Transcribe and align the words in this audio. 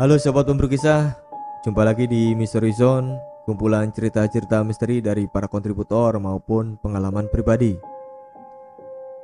Halo 0.00 0.16
sobat 0.16 0.48
pemburu 0.48 0.64
kisah, 0.64 1.12
jumpa 1.60 1.84
lagi 1.84 2.08
di 2.08 2.32
Mystery 2.32 2.72
Zone, 2.72 3.20
kumpulan 3.44 3.92
cerita-cerita 3.92 4.64
misteri 4.64 5.04
dari 5.04 5.28
para 5.28 5.44
kontributor 5.44 6.16
maupun 6.16 6.80
pengalaman 6.80 7.28
pribadi. 7.28 7.76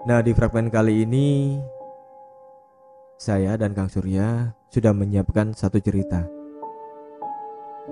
Nah, 0.04 0.20
di 0.20 0.36
fragmen 0.36 0.68
kali 0.68 1.08
ini 1.08 1.56
saya 3.16 3.56
dan 3.56 3.72
Kang 3.72 3.88
Surya 3.88 4.52
sudah 4.68 4.92
menyiapkan 4.92 5.56
satu 5.56 5.80
cerita. 5.80 6.28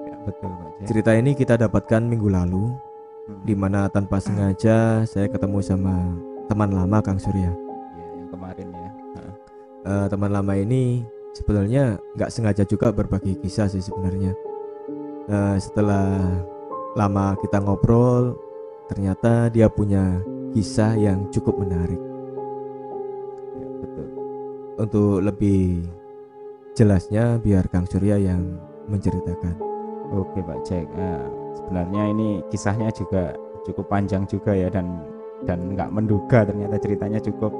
Ya, 0.04 0.16
betul 0.28 0.52
Pak 0.52 0.68
Jack. 0.76 0.84
Cerita 0.92 1.16
ini 1.16 1.32
kita 1.32 1.56
dapatkan 1.56 2.04
minggu 2.04 2.28
lalu, 2.28 2.68
Hmm. 2.68 3.48
di 3.48 3.56
mana 3.56 3.88
tanpa 3.88 4.20
sengaja 4.20 5.08
saya 5.08 5.32
ketemu 5.32 5.64
sama 5.64 6.20
teman 6.52 6.68
lama 6.68 7.00
Kang 7.00 7.16
Surya. 7.16 7.48
Iya, 7.48 8.08
yang 8.20 8.28
kemarin 8.28 8.68
ya. 8.76 8.90
Eh, 9.88 10.06
teman 10.12 10.36
lama 10.36 10.52
ini 10.52 11.00
sebenarnya 11.34 11.98
nggak 12.14 12.30
sengaja 12.30 12.62
juga 12.64 12.94
berbagi 12.94 13.36
kisah 13.42 13.66
sih 13.66 13.82
sebenarnya. 13.82 14.32
Eh, 15.28 15.56
setelah 15.58 16.22
lama 16.94 17.34
kita 17.42 17.58
ngobrol, 17.58 18.38
ternyata 18.86 19.50
dia 19.50 19.66
punya 19.66 20.22
kisah 20.54 20.94
yang 20.94 21.26
cukup 21.34 21.58
menarik. 21.58 21.98
Ya, 23.58 23.68
betul. 23.82 24.06
Untuk 24.78 25.14
lebih 25.26 25.82
jelasnya, 26.78 27.42
biar 27.42 27.66
Kang 27.66 27.90
Surya 27.90 28.14
yang 28.14 28.54
menceritakan. 28.86 29.58
Oke 30.14 30.38
Pak 30.44 30.60
Jack. 30.62 30.86
Nah, 30.94 31.18
sebenarnya 31.58 32.02
ini 32.14 32.28
kisahnya 32.52 32.92
juga 32.94 33.34
cukup 33.64 33.88
panjang 33.88 34.28
juga 34.28 34.52
ya 34.52 34.68
dan 34.68 35.00
dan 35.48 35.72
nggak 35.72 35.90
menduga 35.90 36.44
ternyata 36.44 36.76
ceritanya 36.78 37.18
cukup 37.18 37.52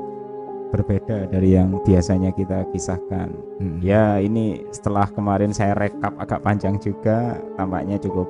berbeda 0.74 1.30
dari 1.30 1.55
yang 1.55 1.78
biasanya 1.87 2.34
kita 2.34 2.66
kisahkan. 2.74 3.30
Mm. 3.62 3.78
Ya 3.78 4.19
ini 4.19 4.66
setelah 4.74 5.06
kemarin 5.06 5.55
saya 5.55 5.78
rekap 5.78 6.19
agak 6.19 6.42
panjang 6.42 6.82
juga, 6.82 7.38
tampaknya 7.55 8.02
cukup 8.02 8.27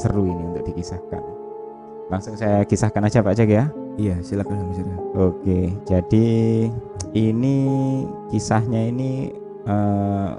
seru 0.00 0.24
ini 0.24 0.42
untuk 0.48 0.64
dikisahkan. 0.72 1.20
Langsung 2.08 2.40
saya 2.40 2.64
kisahkan 2.64 3.04
aja 3.04 3.20
Pak 3.20 3.36
Jack 3.36 3.52
ya. 3.52 3.68
Iya, 4.00 4.16
silakan 4.24 4.72
Surya. 4.72 4.96
Oke, 5.20 5.68
jadi 5.84 6.28
ini 7.12 7.56
kisahnya 8.32 8.88
ini 8.88 9.28
eh, 9.68 10.30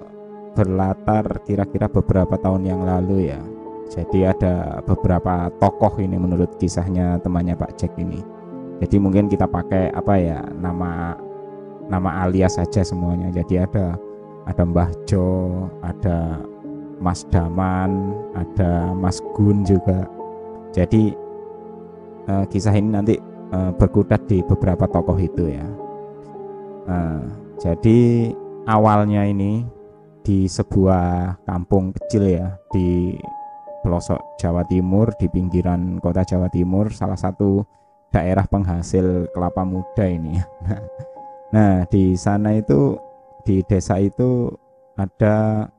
berlatar 0.58 1.46
kira-kira 1.46 1.86
beberapa 1.86 2.34
tahun 2.42 2.66
yang 2.66 2.82
lalu 2.82 3.30
ya. 3.30 3.42
Jadi 3.94 4.26
ada 4.26 4.82
beberapa 4.82 5.54
tokoh 5.62 6.02
ini 6.02 6.18
menurut 6.18 6.58
kisahnya 6.58 7.22
temannya 7.22 7.54
Pak 7.54 7.78
Jack 7.78 7.94
ini. 8.02 8.33
Jadi 8.82 8.96
mungkin 8.98 9.30
kita 9.30 9.46
pakai 9.46 9.94
apa 9.94 10.14
ya 10.18 10.40
nama 10.58 11.14
nama 11.88 12.26
alias 12.26 12.58
saja 12.58 12.82
semuanya. 12.82 13.30
Jadi 13.30 13.62
ada 13.62 13.98
ada 14.48 14.64
Mbah 14.64 14.90
Jo, 15.08 15.68
ada 15.84 16.42
Mas 17.00 17.28
Daman, 17.28 18.16
ada 18.34 18.92
Mas 18.96 19.20
Gun 19.36 19.64
juga. 19.68 20.08
Jadi 20.74 21.14
eh, 22.28 22.46
kisah 22.50 22.74
ini 22.76 22.90
nanti 22.92 23.16
eh, 23.52 23.72
berkutat 23.76 24.26
di 24.28 24.42
beberapa 24.44 24.88
tokoh 24.88 25.18
itu 25.20 25.48
ya. 25.52 25.68
Nah, 26.84 27.24
jadi 27.60 28.32
awalnya 28.68 29.24
ini 29.28 29.64
di 30.24 30.48
sebuah 30.48 31.40
kampung 31.44 31.92
kecil 31.92 32.40
ya 32.40 32.56
di 32.72 33.16
pelosok 33.84 34.40
Jawa 34.40 34.64
Timur 34.64 35.12
di 35.20 35.28
pinggiran 35.28 36.00
kota 36.00 36.24
Jawa 36.24 36.48
Timur 36.48 36.88
salah 36.96 37.20
satu 37.20 37.60
daerah 38.14 38.45
penghasil 38.45 39.28
kelapa 39.33 39.66
muda 39.66 40.06
ini. 40.06 40.38
Nah, 41.53 41.86
di 41.86 42.17
sana 42.17 42.58
itu 42.58 42.97
di 43.45 43.61
desa 43.61 44.02
itu 44.02 44.50
ada 44.97 45.69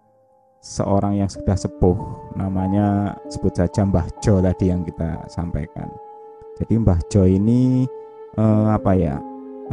seorang 0.63 1.19
yang 1.19 1.27
sudah 1.27 1.59
sepuh 1.59 1.99
namanya 2.39 3.19
sebut 3.27 3.59
saja 3.59 3.83
Mbah 3.83 4.07
Jo 4.23 4.39
tadi 4.39 4.71
yang 4.71 4.87
kita 4.87 5.27
sampaikan. 5.27 5.91
Jadi 6.63 6.79
Mbah 6.79 7.03
Jo 7.11 7.27
ini 7.27 7.91
eh, 8.39 8.67
apa 8.71 8.95
ya 8.95 9.19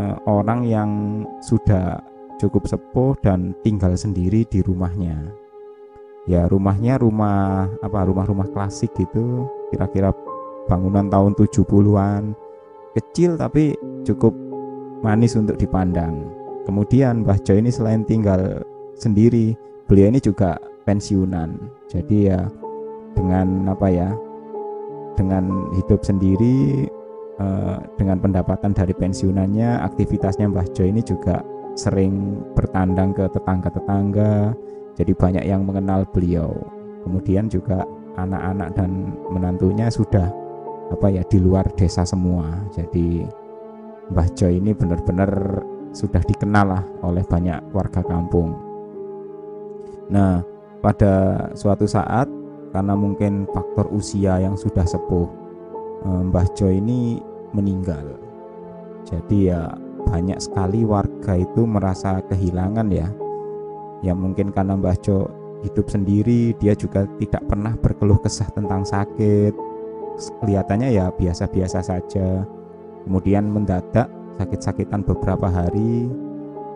eh, 0.02 0.18
orang 0.26 0.66
yang 0.66 0.90
sudah 1.38 2.02
cukup 2.42 2.66
sepuh 2.66 3.14
dan 3.22 3.54
tinggal 3.62 3.94
sendiri 3.94 4.42
di 4.50 4.66
rumahnya. 4.66 5.22
Ya 6.26 6.50
rumahnya 6.50 6.98
rumah 6.98 7.70
apa 7.86 8.10
rumah-rumah 8.10 8.50
klasik 8.50 8.90
gitu, 8.98 9.46
kira-kira 9.70 10.10
bangunan 10.66 11.10
tahun 11.14 11.38
70-an. 11.38 12.34
Kecil 12.92 13.40
tapi 13.40 13.72
cukup 14.04 14.36
manis 15.02 15.40
untuk 15.40 15.56
dipandang. 15.58 16.28
Kemudian 16.68 17.26
Mbah 17.26 17.42
Jo 17.42 17.58
ini 17.58 17.74
selain 17.74 18.06
tinggal 18.06 18.62
sendiri, 18.94 19.58
beliau 19.90 20.14
ini 20.14 20.20
juga 20.22 20.60
pensiunan. 20.86 21.58
Jadi 21.90 22.30
ya 22.30 22.46
dengan 23.18 23.72
apa 23.72 23.88
ya? 23.90 24.10
Dengan 25.18 25.72
hidup 25.76 26.02
sendiri 26.04 26.88
eh, 27.40 27.78
dengan 27.98 28.18
pendapatan 28.22 28.72
dari 28.76 28.94
pensiunannya, 28.94 29.82
aktivitasnya 29.82 30.52
Mbah 30.52 30.68
Jo 30.76 30.86
ini 30.86 31.02
juga 31.02 31.42
sering 31.74 32.44
bertandang 32.54 33.16
ke 33.16 33.26
tetangga-tetangga. 33.32 34.54
Jadi 35.00 35.12
banyak 35.16 35.46
yang 35.48 35.64
mengenal 35.64 36.04
beliau. 36.12 36.52
Kemudian 37.02 37.50
juga 37.50 37.88
anak-anak 38.20 38.76
dan 38.76 39.16
menantunya 39.32 39.88
sudah 39.88 40.30
apa 40.92 41.08
ya 41.08 41.24
di 41.24 41.40
luar 41.40 41.72
desa 41.74 42.04
semua. 42.04 42.68
Jadi 42.76 43.24
Mbah 44.12 44.28
Jo 44.36 44.52
ini 44.52 44.76
benar-benar 44.76 45.32
sudah 45.96 46.20
dikenal 46.24 46.68
lah 46.68 46.84
oleh 47.08 47.24
banyak 47.24 47.64
warga 47.72 48.04
kampung. 48.04 48.52
Nah, 50.12 50.44
pada 50.84 51.48
suatu 51.56 51.88
saat 51.88 52.28
karena 52.76 52.96
mungkin 52.96 53.48
faktor 53.52 53.88
usia 53.96 54.40
yang 54.44 54.60
sudah 54.60 54.84
sepuh, 54.84 55.28
eh, 56.04 56.22
Mbah 56.28 56.48
Jo 56.60 56.68
ini 56.68 57.24
meninggal. 57.56 58.20
Jadi 59.08 59.52
ya 59.52 59.72
banyak 60.08 60.40
sekali 60.44 60.84
warga 60.84 61.40
itu 61.40 61.64
merasa 61.64 62.20
kehilangan 62.28 62.92
ya. 62.92 63.08
Ya 64.04 64.12
mungkin 64.12 64.52
karena 64.52 64.76
Mbah 64.76 65.00
Jo 65.00 65.32
hidup 65.62 65.88
sendiri, 65.88 66.58
dia 66.58 66.74
juga 66.74 67.06
tidak 67.22 67.46
pernah 67.48 67.78
berkeluh 67.78 68.18
kesah 68.20 68.50
tentang 68.52 68.84
sakit. 68.84 69.71
Kelihatannya 70.18 70.90
ya 70.92 71.12
biasa-biasa 71.14 71.80
saja. 71.82 72.44
Kemudian 73.06 73.50
mendadak 73.50 74.10
sakit-sakitan 74.38 75.02
beberapa 75.06 75.50
hari, 75.50 76.10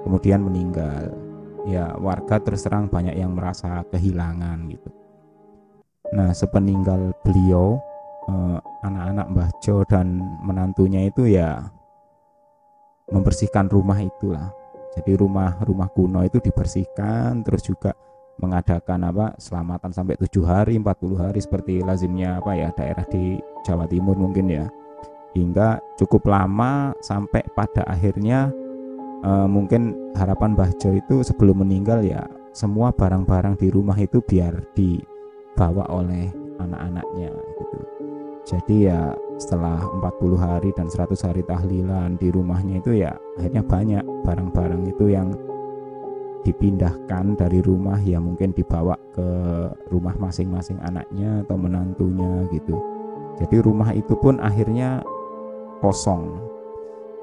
kemudian 0.06 0.42
meninggal. 0.46 1.14
Ya 1.66 1.98
warga 1.98 2.38
terus 2.38 2.62
terang 2.62 2.90
banyak 2.90 3.18
yang 3.18 3.34
merasa 3.34 3.82
kehilangan 3.90 4.70
gitu. 4.70 4.90
Nah 6.14 6.30
sepeninggal 6.34 7.14
beliau, 7.26 7.82
eh, 8.30 8.60
anak-anak 8.86 9.28
Mbah 9.34 9.52
Jo 9.66 9.82
dan 9.86 10.22
menantunya 10.46 11.10
itu 11.10 11.26
ya 11.26 11.66
membersihkan 13.10 13.70
rumah 13.70 13.98
itulah. 14.02 14.50
Jadi 14.96 15.12
rumah-rumah 15.20 15.92
kuno 15.92 16.24
itu 16.24 16.40
dibersihkan, 16.40 17.44
terus 17.44 17.68
juga 17.68 17.92
mengadakan 18.40 19.08
apa 19.08 19.26
selamatan 19.40 19.92
sampai 19.96 20.20
tujuh 20.20 20.44
hari, 20.44 20.76
40 20.76 21.16
hari 21.16 21.40
seperti 21.40 21.80
lazimnya 21.80 22.40
apa 22.44 22.52
ya 22.56 22.70
daerah 22.76 23.06
di 23.08 23.40
Jawa 23.64 23.88
Timur 23.88 24.20
mungkin 24.20 24.52
ya. 24.52 24.66
Hingga 25.36 26.00
cukup 26.00 26.32
lama 26.32 26.96
sampai 27.04 27.44
pada 27.56 27.84
akhirnya 27.88 28.52
eh, 29.24 29.48
mungkin 29.48 30.12
harapan 30.16 30.56
Mbah 30.56 30.72
Jo 30.80 30.96
itu 30.96 31.24
sebelum 31.24 31.64
meninggal 31.64 32.04
ya 32.04 32.24
semua 32.56 32.96
barang-barang 32.96 33.60
di 33.60 33.68
rumah 33.68 34.00
itu 34.00 34.24
biar 34.24 34.64
dibawa 34.76 35.92
oleh 35.92 36.32
anak-anaknya 36.60 37.32
gitu. 37.32 37.80
Jadi 38.46 38.76
ya 38.88 39.12
setelah 39.36 39.82
40 40.00 40.38
hari 40.38 40.70
dan 40.78 40.88
100 40.88 41.18
hari 41.26 41.42
tahlilan 41.44 42.16
di 42.16 42.32
rumahnya 42.32 42.80
itu 42.80 43.04
ya 43.04 43.12
akhirnya 43.36 43.66
banyak 43.66 44.04
barang-barang 44.24 44.84
itu 44.88 45.12
yang 45.12 45.34
dipindahkan 46.46 47.34
dari 47.34 47.60
rumah 47.66 47.98
ya 48.06 48.22
mungkin 48.22 48.54
dibawa 48.54 48.94
ke 49.12 49.28
rumah 49.90 50.14
masing-masing 50.22 50.78
anaknya 50.86 51.42
atau 51.42 51.58
menantunya 51.58 52.46
gitu. 52.54 52.78
Jadi 53.42 53.60
rumah 53.66 53.92
itu 53.92 54.14
pun 54.16 54.38
akhirnya 54.40 55.02
kosong. 55.82 56.38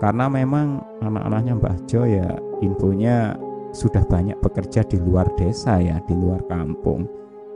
Karena 0.03 0.27
memang 0.27 0.83
anak-anaknya 0.99 1.53
Mbah 1.63 1.79
Jo 1.87 2.03
ya 2.03 2.35
infonya 2.59 3.39
sudah 3.71 4.03
banyak 4.05 4.37
bekerja 4.43 4.83
di 4.85 4.99
luar 4.99 5.31
desa 5.39 5.79
ya, 5.79 6.03
di 6.03 6.13
luar 6.19 6.43
kampung. 6.51 7.07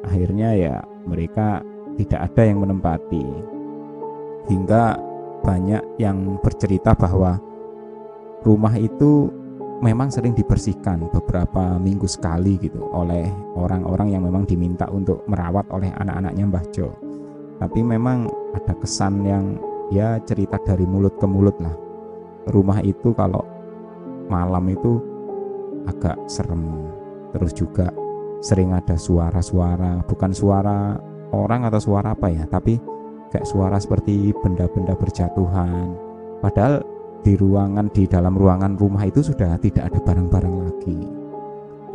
Akhirnya 0.07 0.55
ya 0.55 0.75
mereka 1.05 1.61
tidak 1.99 2.31
ada 2.31 2.43
yang 2.47 2.63
menempati 2.63 3.27
hingga 4.47 4.95
banyak 5.43 5.83
yang 5.99 6.39
bercerita 6.39 6.95
bahwa 6.95 7.43
rumah 8.47 8.79
itu 8.79 9.31
memang 9.85 10.09
sering 10.09 10.33
dibersihkan 10.33 11.09
beberapa 11.13 11.77
minggu 11.77 12.09
sekali 12.09 12.57
gitu 12.57 12.81
oleh 12.93 13.29
orang-orang 13.57 14.17
yang 14.17 14.23
memang 14.25 14.49
diminta 14.49 14.89
untuk 14.89 15.25
merawat 15.29 15.69
oleh 15.73 15.93
anak-anaknya 15.97 16.45
Mbah 16.49 16.65
Jo. 16.73 16.89
Tapi 17.57 17.81
memang 17.81 18.29
ada 18.53 18.73
kesan 18.77 19.25
yang 19.25 19.57
ya 19.93 20.21
cerita 20.25 20.61
dari 20.65 20.85
mulut 20.85 21.17
ke 21.17 21.27
mulut 21.29 21.57
lah. 21.61 21.73
Rumah 22.49 22.81
itu 22.85 23.13
kalau 23.17 23.43
malam 24.29 24.69
itu 24.69 25.01
agak 25.89 26.17
serem. 26.29 26.93
Terus 27.33 27.53
juga 27.53 27.89
sering 28.45 28.77
ada 28.77 28.95
suara-suara 28.95 30.05
bukan 30.05 30.31
suara 30.31 30.95
orang 31.33 31.67
atau 31.67 31.81
suara 31.81 32.15
apa 32.15 32.29
ya 32.31 32.45
tapi 32.47 32.79
kayak 33.33 33.49
suara 33.49 33.81
seperti 33.81 34.31
benda-benda 34.39 34.95
berjatuhan 34.95 35.97
padahal 36.45 36.85
di 37.23 37.33
ruangan 37.35 37.89
di 37.91 38.05
dalam 38.07 38.35
ruangan 38.35 38.77
rumah 38.77 39.03
itu 39.07 39.23
sudah 39.23 39.57
tidak 39.59 39.93
ada 39.93 39.99
barang-barang 40.03 40.57
lagi. 40.63 40.99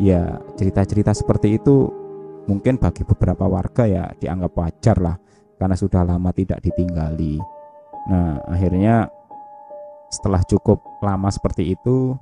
Ya 0.01 0.41
cerita-cerita 0.57 1.13
seperti 1.13 1.61
itu 1.61 1.87
mungkin 2.49 2.81
bagi 2.81 3.05
beberapa 3.05 3.45
warga 3.45 3.85
ya 3.85 4.09
dianggap 4.17 4.51
wajar 4.57 4.97
lah 4.97 5.15
karena 5.61 5.77
sudah 5.77 6.01
lama 6.01 6.33
tidak 6.33 6.59
ditinggali. 6.65 7.37
Nah 8.09 8.41
akhirnya 8.49 9.07
setelah 10.09 10.41
cukup 10.43 10.81
lama 10.99 11.29
seperti 11.29 11.77
itu 11.77 12.17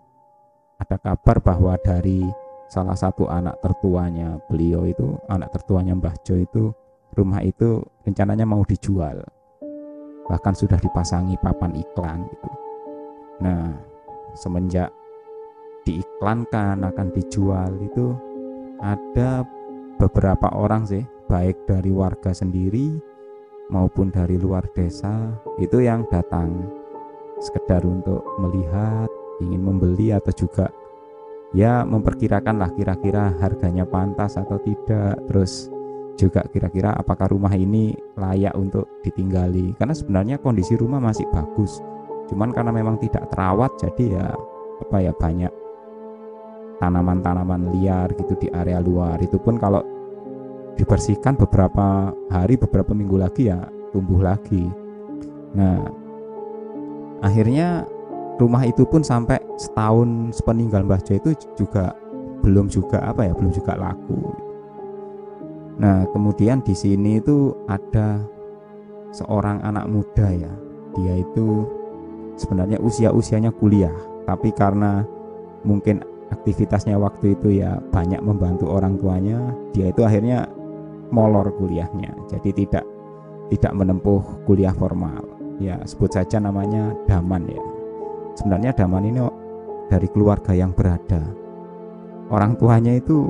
ada 0.77 0.99
kabar 0.99 1.39
bahwa 1.41 1.73
dari 1.81 2.23
salah 2.69 2.93
satu 2.93 3.25
anak 3.25 3.57
tertuanya 3.63 4.37
beliau 4.45 4.85
itu 4.85 5.17
anak 5.31 5.49
tertuanya 5.55 5.97
Mbah 5.97 6.13
Jo 6.21 6.37
itu 6.37 6.69
rumah 7.17 7.41
itu 7.41 7.81
rencananya 8.05 8.45
mau 8.45 8.61
dijual. 8.61 9.23
Bahkan 10.29 10.53
sudah 10.53 10.77
dipasangi 10.77 11.41
papan 11.41 11.73
iklan 11.73 12.21
gitu 12.29 12.58
nah 13.39 13.71
semenjak 14.35 14.91
diiklankan 15.87 16.83
akan 16.83 17.07
dijual 17.15 17.71
itu 17.81 18.13
ada 18.83 19.47
beberapa 19.99 20.51
orang 20.55 20.87
sih 20.87 21.03
baik 21.27 21.67
dari 21.67 21.91
warga 21.91 22.31
sendiri 22.31 22.99
maupun 23.69 24.09
dari 24.09 24.35
luar 24.35 24.65
desa 24.71 25.33
itu 25.61 25.83
yang 25.83 26.07
datang 26.07 26.67
sekedar 27.39 27.83
untuk 27.87 28.23
melihat 28.39 29.07
ingin 29.39 29.63
membeli 29.63 30.11
atau 30.11 30.31
juga 30.35 30.67
ya 31.55 31.81
memperkirakan 31.81 32.61
lah 32.61 32.71
kira-kira 32.75 33.33
harganya 33.39 33.87
pantas 33.87 34.37
atau 34.37 34.59
tidak. 34.61 35.17
Terus 35.29 35.71
juga 36.19 36.43
kira-kira 36.51 36.93
apakah 36.93 37.31
rumah 37.31 37.55
ini 37.55 37.95
layak 38.19 38.53
untuk 38.59 38.85
ditinggali. 39.01 39.73
Karena 39.79 39.95
sebenarnya 39.95 40.35
kondisi 40.43 40.75
rumah 40.75 40.99
masih 40.99 41.25
bagus 41.31 41.79
cuman 42.29 42.53
karena 42.53 42.71
memang 42.71 43.01
tidak 43.01 43.27
terawat 43.33 43.73
jadi 43.81 44.21
ya 44.21 44.25
apa 44.79 44.97
ya 45.03 45.11
banyak 45.11 45.51
tanaman-tanaman 46.79 47.75
liar 47.75 48.07
gitu 48.15 48.33
di 48.39 48.47
area 48.55 48.79
luar. 48.79 49.19
Itu 49.19 49.37
pun 49.37 49.59
kalau 49.59 49.83
dibersihkan 50.79 51.35
beberapa 51.35 52.15
hari 52.31 52.55
beberapa 52.55 52.95
minggu 52.95 53.19
lagi 53.19 53.51
ya 53.51 53.59
tumbuh 53.91 54.23
lagi. 54.23 54.71
Nah 55.53 55.83
akhirnya 57.19 57.83
rumah 58.39 58.63
itu 58.63 58.87
pun 58.87 59.03
sampai 59.03 59.43
setahun 59.59 60.39
sepeninggal 60.39 60.87
Mbah 60.87 61.03
Jo 61.03 61.19
itu 61.19 61.35
juga 61.59 61.91
belum 62.39 62.71
juga 62.71 63.03
apa 63.03 63.27
ya 63.27 63.35
belum 63.35 63.51
juga 63.51 63.75
laku. 63.75 64.31
Nah 65.83 66.07
kemudian 66.15 66.63
di 66.63 66.71
sini 66.71 67.19
itu 67.19 67.51
ada 67.67 68.23
seorang 69.11 69.59
anak 69.67 69.91
muda 69.91 70.31
ya. 70.31 70.53
Dia 70.95 71.19
itu 71.19 71.67
sebenarnya 72.39 72.79
usia-usianya 72.79 73.51
kuliah 73.51 73.93
tapi 74.23 74.55
karena 74.55 75.03
mungkin 75.67 75.99
aktivitasnya 76.31 76.95
waktu 76.95 77.35
itu 77.35 77.59
ya 77.59 77.81
banyak 77.91 78.21
membantu 78.21 78.69
orang 78.69 78.95
tuanya 78.95 79.51
dia 79.75 79.91
itu 79.91 80.05
akhirnya 80.05 80.47
molor 81.09 81.49
kuliahnya. 81.57 82.13
Jadi 82.29 82.65
tidak 82.65 82.85
tidak 83.49 83.73
menempuh 83.73 84.21
kuliah 84.45 84.73
formal. 84.73 85.25
Ya 85.59 85.81
sebut 85.83 86.13
saja 86.13 86.39
namanya 86.39 86.93
Daman 87.09 87.49
ya. 87.49 87.63
Sebenarnya 88.37 88.71
Daman 88.71 89.09
ini 89.09 89.19
dari 89.89 90.07
keluarga 90.07 90.53
yang 90.55 90.71
berada. 90.71 91.19
Orang 92.29 92.55
tuanya 92.61 92.93
itu 92.93 93.25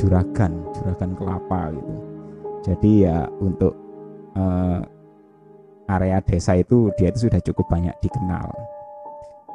juragan 0.00 0.64
juragan 0.74 1.12
kelapa 1.14 1.76
gitu. 1.76 1.94
Jadi 2.64 2.90
ya 3.04 3.28
untuk 3.40 3.76
uh, 4.36 4.80
area 5.90 6.22
desa 6.22 6.54
itu 6.54 6.94
dia 6.94 7.10
itu 7.10 7.26
sudah 7.26 7.42
cukup 7.42 7.66
banyak 7.66 7.94
dikenal. 7.98 8.46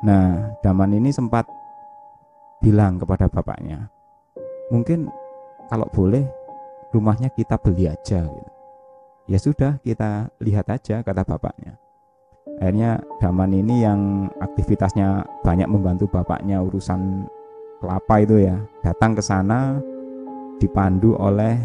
Nah 0.03 0.51
Daman 0.59 0.91
ini 0.91 1.15
sempat 1.15 1.47
bilang 2.59 2.99
kepada 2.99 3.31
bapaknya 3.31 3.87
mungkin 4.73 5.07
kalau 5.69 5.85
boleh 5.93 6.25
rumahnya 6.93 7.29
kita 7.33 7.57
beli 7.59 7.89
aja 7.89 8.25
gitu. 8.25 8.51
Ya 9.25 9.39
sudah 9.41 9.71
kita 9.81 10.29
lihat 10.43 10.69
aja 10.69 11.01
kata 11.01 11.25
bapaknya. 11.25 11.79
Akhirnya 12.61 13.01
Daman 13.17 13.51
ini 13.51 13.81
yang 13.83 14.29
aktivitasnya 14.37 15.25
banyak 15.41 15.67
membantu 15.67 16.07
bapaknya 16.07 16.61
urusan 16.61 17.25
kelapa 17.81 18.15
itu 18.23 18.47
ya 18.47 18.55
datang 18.85 19.17
ke 19.17 19.21
sana 19.21 19.81
dipandu 20.61 21.19
oleh 21.19 21.59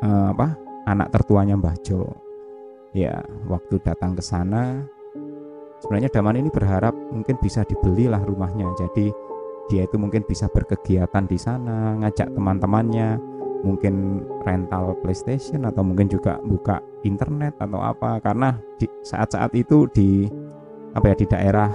uh, 0.00 0.32
apa 0.32 0.56
anak 0.88 1.12
tertuanya 1.12 1.58
Mbah 1.60 1.76
Jo 1.84 2.08
ya 2.96 3.20
waktu 3.46 3.80
datang 3.84 4.16
ke 4.16 4.22
sana 4.24 4.84
sebenarnya 5.82 6.10
Daman 6.10 6.38
ini 6.38 6.50
berharap 6.50 6.94
mungkin 7.10 7.38
bisa 7.40 7.62
dibelilah 7.64 8.22
rumahnya. 8.26 8.66
Jadi 8.78 9.10
dia 9.68 9.84
itu 9.84 9.96
mungkin 10.00 10.24
bisa 10.24 10.48
berkegiatan 10.48 11.24
di 11.28 11.38
sana 11.38 11.94
ngajak 12.00 12.32
teman-temannya 12.32 13.20
mungkin 13.66 14.22
rental 14.46 14.94
PlayStation 15.02 15.66
atau 15.66 15.82
mungkin 15.82 16.06
juga 16.06 16.38
buka 16.42 16.82
internet 17.04 17.58
atau 17.58 17.78
apa. 17.82 18.18
Karena 18.22 18.58
di 18.78 18.86
saat-saat 19.02 19.54
itu 19.54 19.86
di 19.92 20.26
apa 20.96 21.12
ya 21.12 21.16
di 21.18 21.26
daerah 21.28 21.70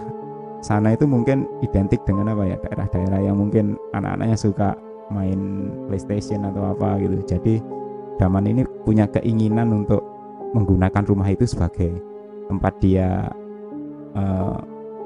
sana 0.63 0.95
itu 0.95 1.03
mungkin 1.03 1.45
identik 1.59 2.01
dengan 2.07 2.33
apa 2.33 2.43
ya 2.47 2.57
daerah-daerah 2.59 3.19
yang 3.19 3.35
mungkin 3.35 3.75
anak-anaknya 3.91 4.37
suka 4.39 4.69
main 5.11 5.69
PlayStation 5.91 6.47
atau 6.47 6.71
apa 6.71 6.99
gitu. 6.99 7.19
Jadi 7.23 7.55
Daman 8.13 8.45
ini 8.45 8.61
punya 8.85 9.09
keinginan 9.09 9.73
untuk 9.73 10.12
menggunakan 10.53 11.03
rumah 11.05 11.29
itu 11.33 11.49
sebagai 11.49 11.91
tempat 12.47 12.73
dia 12.79 13.29
uh, 14.13 14.57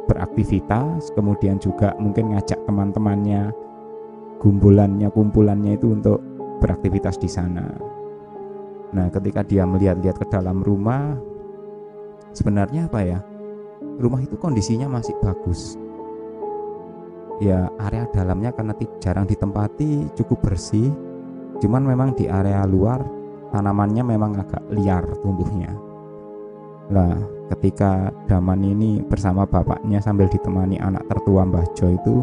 beraktivitas 0.07 1.11
kemudian 1.15 1.59
juga 1.59 1.95
mungkin 1.99 2.35
ngajak 2.35 2.59
teman-temannya 2.67 3.51
kumpulannya 4.39 5.07
kumpulannya 5.11 5.75
itu 5.75 5.91
untuk 5.91 6.19
beraktivitas 6.57 7.17
di 7.21 7.29
sana. 7.29 7.65
Nah, 8.87 9.07
ketika 9.11 9.43
dia 9.43 9.67
melihat-lihat 9.67 10.17
ke 10.17 10.25
dalam 10.31 10.63
rumah, 10.63 11.19
sebenarnya 12.31 12.87
apa 12.87 13.01
ya? 13.03 13.19
Rumah 13.97 14.21
itu 14.23 14.39
kondisinya 14.39 14.87
masih 14.89 15.13
bagus. 15.21 15.75
Ya, 17.37 17.69
area 17.77 18.09
dalamnya 18.09 18.49
karena 18.55 18.73
jarang 18.97 19.29
ditempati 19.29 20.09
cukup 20.17 20.49
bersih. 20.49 20.89
Cuman 21.61 21.85
memang 21.85 22.13
di 22.17 22.25
area 22.29 22.65
luar 22.65 23.01
tanamannya 23.57 24.05
memang 24.05 24.37
agak 24.37 24.61
liar 24.69 25.01
tumbuhnya. 25.25 25.73
Lah, 26.93 27.17
ketika 27.57 28.13
Daman 28.29 28.61
ini 28.61 29.01
bersama 29.01 29.49
bapaknya 29.49 29.97
sambil 29.97 30.29
ditemani 30.29 30.77
anak 30.77 31.09
tertua 31.09 31.41
Mbah 31.43 31.65
Jo 31.73 31.89
itu 31.89 32.21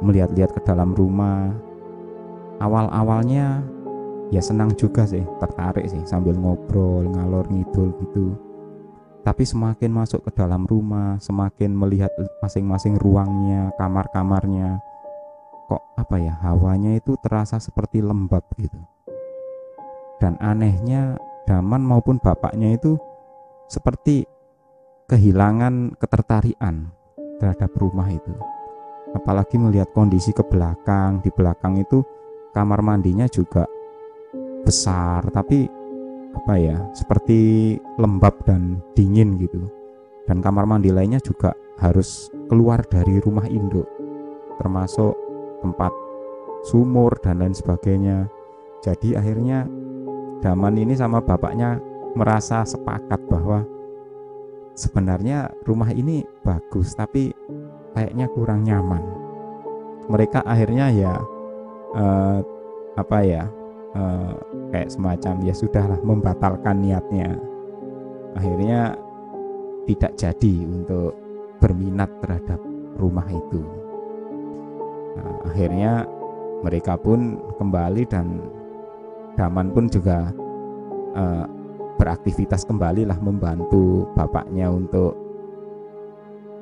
melihat-lihat 0.00 0.56
ke 0.56 0.60
dalam 0.64 0.96
rumah, 0.96 1.52
awal-awalnya 2.58 3.62
ya 4.32 4.40
senang 4.40 4.72
juga 4.78 5.04
sih 5.04 5.20
tertarik 5.42 5.84
sih 5.90 6.00
sambil 6.08 6.32
ngobrol 6.38 7.04
ngalor 7.04 7.44
ngidul 7.52 7.92
gitu 8.00 8.32
tapi 9.22 9.44
semakin 9.44 9.92
masuk 9.92 10.24
ke 10.24 10.30
dalam 10.32 10.64
rumah 10.64 11.20
semakin 11.20 11.68
melihat 11.74 12.08
masing-masing 12.40 12.96
ruangnya 12.96 13.70
kamar-kamarnya 13.76 14.80
kok 15.68 15.84
apa 16.00 16.16
ya 16.16 16.34
hawanya 16.40 16.96
itu 16.96 17.12
terasa 17.20 17.60
seperti 17.60 18.00
lembab 18.00 18.42
gitu 18.56 18.80
dan 20.22 20.38
anehnya 20.38 21.18
Daman 21.42 21.82
maupun 21.82 22.22
bapaknya 22.22 22.78
itu 22.78 22.94
seperti 23.66 24.22
kehilangan 25.10 25.98
ketertarikan 25.98 26.94
terhadap 27.42 27.74
rumah 27.74 28.06
itu. 28.06 28.30
Apalagi 29.10 29.58
melihat 29.58 29.90
kondisi 29.90 30.30
ke 30.30 30.46
belakang 30.46 31.18
di 31.18 31.34
belakang 31.34 31.82
itu 31.82 31.98
kamar 32.54 32.78
mandinya 32.86 33.26
juga 33.26 33.66
besar 34.62 35.26
tapi 35.34 35.66
apa 36.32 36.54
ya 36.54 36.78
seperti 36.94 37.74
lembab 37.98 38.46
dan 38.46 38.78
dingin 38.94 39.34
gitu. 39.42 39.66
Dan 40.30 40.38
kamar 40.38 40.70
mandi 40.70 40.94
lainnya 40.94 41.18
juga 41.18 41.50
harus 41.82 42.30
keluar 42.46 42.86
dari 42.86 43.18
rumah 43.18 43.50
induk 43.50 43.90
termasuk 44.62 45.18
tempat 45.58 45.90
sumur 46.62 47.18
dan 47.18 47.42
lain 47.42 47.50
sebagainya. 47.50 48.30
Jadi 48.86 49.18
akhirnya 49.18 49.66
Daman 50.42 50.74
ini 50.74 50.98
sama 50.98 51.22
bapaknya 51.22 51.78
merasa 52.18 52.66
sepakat 52.66 53.22
bahwa 53.30 53.62
sebenarnya 54.74 55.54
rumah 55.62 55.94
ini 55.94 56.26
bagus 56.42 56.98
tapi 56.98 57.30
kayaknya 57.94 58.26
kurang 58.34 58.66
nyaman. 58.66 59.02
Mereka 60.10 60.42
akhirnya 60.42 60.90
ya 60.90 61.14
uh, 61.94 62.42
apa 62.98 63.18
ya 63.22 63.46
uh, 63.94 64.34
kayak 64.74 64.90
semacam 64.90 65.34
ya 65.46 65.54
sudahlah 65.54 66.00
membatalkan 66.02 66.82
niatnya. 66.82 67.38
Akhirnya 68.34 68.98
tidak 69.86 70.18
jadi 70.18 70.54
untuk 70.66 71.14
berminat 71.62 72.10
terhadap 72.18 72.58
rumah 72.98 73.26
itu. 73.30 73.62
Nah, 75.14 75.32
akhirnya 75.46 76.02
mereka 76.64 76.96
pun 76.98 77.38
kembali 77.60 78.02
dan 78.08 78.40
Daman 79.38 79.72
pun 79.72 79.88
juga 79.88 80.28
uh, 81.16 81.44
beraktivitas 81.96 82.66
kembali 82.68 83.08
lah 83.08 83.16
membantu 83.22 84.10
bapaknya 84.12 84.68
untuk 84.68 85.16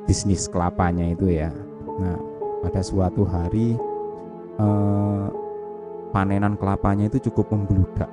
bisnis 0.07 0.47
kelapanya 0.47 1.11
itu 1.11 1.31
ya. 1.31 1.51
Nah, 1.99 2.19
pada 2.63 2.81
suatu 2.83 3.27
hari 3.27 3.75
uh, 4.59 5.27
panenan 6.11 6.55
kelapanya 6.59 7.09
itu 7.11 7.31
cukup 7.31 7.55
membludak. 7.55 8.11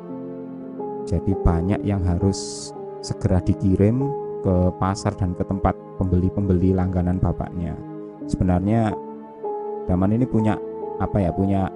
Jadi 1.08 1.32
banyak 1.40 1.82
yang 1.88 2.04
harus 2.04 2.72
segera 3.00 3.40
dikirim 3.40 4.04
ke 4.44 4.56
pasar 4.78 5.16
dan 5.16 5.34
ke 5.34 5.44
tempat 5.46 5.74
pembeli-pembeli 5.98 6.76
langganan 6.76 7.18
bapaknya. 7.18 7.74
Sebenarnya 8.28 8.92
Daman 9.88 10.12
ini 10.12 10.28
punya 10.28 10.60
apa 11.00 11.24
ya 11.24 11.32
punya 11.32 11.72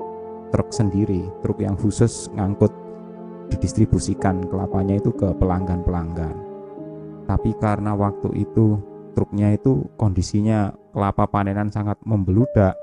truk 0.52 0.70
sendiri, 0.70 1.26
truk 1.42 1.64
yang 1.64 1.80
khusus 1.80 2.28
ngangkut 2.36 2.70
didistribusikan 3.52 4.44
kelapanya 4.48 5.00
itu 5.00 5.12
ke 5.16 5.32
pelanggan-pelanggan. 5.36 6.36
Tapi 7.28 7.56
karena 7.60 7.96
waktu 7.96 8.32
itu 8.36 8.80
truknya 9.16 9.56
itu 9.56 9.88
kondisinya 9.96 10.72
kelapa 10.92 11.28
panenan 11.28 11.72
sangat 11.72 12.00
membeludak, 12.04 12.76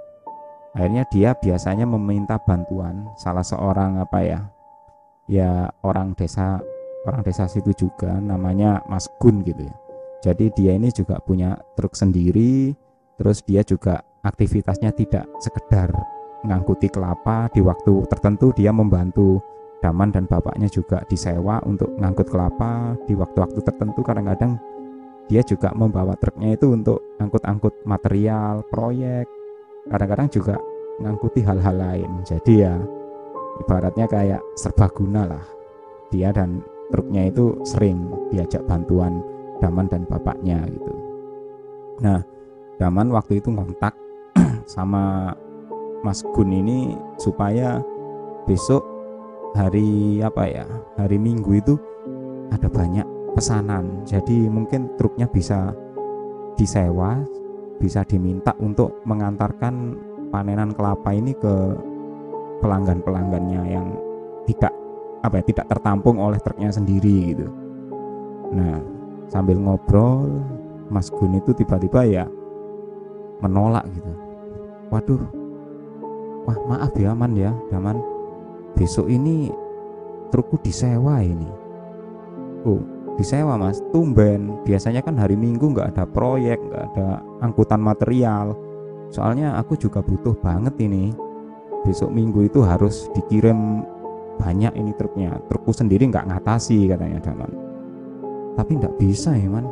akhirnya 0.72 1.04
dia 1.08 1.36
biasanya 1.36 1.84
meminta 1.84 2.40
bantuan 2.40 3.08
salah 3.20 3.44
seorang 3.44 4.00
apa 4.00 4.18
ya, 4.24 4.40
ya 5.28 5.68
orang 5.84 6.16
desa 6.16 6.60
orang 7.04 7.24
desa 7.24 7.48
situ 7.48 7.72
juga 7.76 8.16
namanya 8.20 8.84
Mas 8.88 9.08
Gun 9.20 9.44
gitu 9.44 9.64
ya. 9.64 9.76
Jadi 10.18 10.50
dia 10.56 10.74
ini 10.74 10.90
juga 10.90 11.22
punya 11.22 11.54
truk 11.78 11.94
sendiri, 11.94 12.74
terus 13.16 13.38
dia 13.46 13.62
juga 13.62 14.02
aktivitasnya 14.26 14.90
tidak 14.92 15.24
sekedar 15.38 15.94
mengangkuti 16.46 16.86
kelapa 16.90 17.50
di 17.50 17.60
waktu 17.64 18.06
tertentu 18.06 18.54
dia 18.54 18.70
membantu 18.70 19.42
Daman 19.78 20.10
dan 20.10 20.26
bapaknya 20.26 20.66
juga 20.66 21.06
disewa 21.06 21.62
untuk 21.62 21.94
ngangkut 22.02 22.26
kelapa. 22.26 22.98
Di 23.06 23.14
waktu-waktu 23.14 23.62
tertentu 23.62 24.02
kadang-kadang 24.02 24.58
dia 25.30 25.38
juga 25.46 25.70
membawa 25.70 26.18
truknya 26.18 26.58
itu 26.58 26.74
untuk 26.74 26.98
angkut-angkut 27.22 27.86
material 27.86 28.66
proyek. 28.74 29.30
Kadang-kadang 29.86 30.28
juga 30.34 30.54
ngangkuti 30.98 31.46
hal-hal 31.46 31.78
lain. 31.78 32.10
Jadi 32.26 32.52
ya 32.58 32.74
ibaratnya 33.62 34.10
kayak 34.10 34.42
serbaguna 34.58 35.30
lah. 35.30 35.46
Dia 36.10 36.34
dan 36.34 36.58
truknya 36.90 37.30
itu 37.30 37.62
sering 37.62 38.10
diajak 38.34 38.66
bantuan 38.66 39.22
Daman 39.62 39.86
dan 39.86 40.02
bapaknya 40.10 40.58
gitu. 40.66 40.92
Nah 42.02 42.18
Daman 42.82 43.14
waktu 43.14 43.38
itu 43.38 43.54
ngontak 43.54 43.94
sama 44.74 45.34
Mas 46.02 46.22
Gun 46.34 46.54
ini 46.54 46.94
supaya 47.18 47.82
besok 48.46 48.86
hari 49.56 50.20
apa 50.22 50.44
ya 50.46 50.66
hari 50.96 51.18
Minggu 51.18 51.58
itu 51.58 51.74
ada 52.54 52.70
banyak 52.70 53.04
pesanan. 53.34 54.06
Jadi 54.06 54.48
mungkin 54.48 54.94
truknya 54.96 55.26
bisa 55.28 55.74
disewa 56.58 57.22
bisa 57.78 58.02
diminta 58.02 58.50
untuk 58.58 58.98
mengantarkan 59.06 59.94
panenan 60.34 60.74
kelapa 60.74 61.14
ini 61.14 61.30
ke 61.38 61.54
pelanggan-pelanggannya 62.58 63.62
yang 63.70 63.86
tidak 64.50 64.74
apa 65.22 65.38
ya 65.38 65.44
tidak 65.46 65.66
tertampung 65.70 66.18
oleh 66.18 66.42
truknya 66.42 66.74
sendiri 66.74 67.32
gitu. 67.32 67.46
Nah 68.50 68.82
sambil 69.30 69.62
ngobrol 69.62 70.26
Mas 70.90 71.08
Gun 71.14 71.38
itu 71.38 71.54
tiba-tiba 71.54 72.02
ya 72.02 72.26
menolak 73.38 73.86
gitu. 73.94 74.12
Waduh 74.90 75.22
wah 76.48 76.58
maaf 76.64 76.96
ya 76.96 77.12
man 77.12 77.36
ya. 77.36 77.52
Daman 77.68 78.00
besok 78.72 79.12
ini 79.12 79.52
trukku 80.32 80.56
disewa 80.64 81.20
ini. 81.20 81.44
Oh 82.64 82.80
disewa 83.20 83.60
mas. 83.60 83.84
Tumben. 83.92 84.64
Biasanya 84.64 85.04
kan 85.04 85.20
hari 85.20 85.36
minggu 85.36 85.76
nggak 85.76 85.92
ada 85.92 86.08
proyek 86.08 86.56
nggak 86.56 86.84
ada 86.96 87.20
angkutan 87.44 87.84
material. 87.84 88.56
Soalnya 89.12 89.60
aku 89.60 89.76
juga 89.76 90.00
butuh 90.00 90.32
banget 90.40 90.72
ini. 90.80 91.12
Besok 91.84 92.08
minggu 92.08 92.48
itu 92.48 92.64
harus 92.64 93.12
dikirim 93.12 93.84
banyak 94.40 94.72
ini 94.72 94.96
truknya. 94.96 95.36
Trukku 95.52 95.76
sendiri 95.76 96.08
nggak 96.08 96.32
ngatasi 96.32 96.88
katanya 96.88 97.20
daman 97.20 97.68
tapi 98.58 98.74
nggak 98.74 98.98
bisa 98.98 99.38
ya 99.38 99.46
man. 99.46 99.70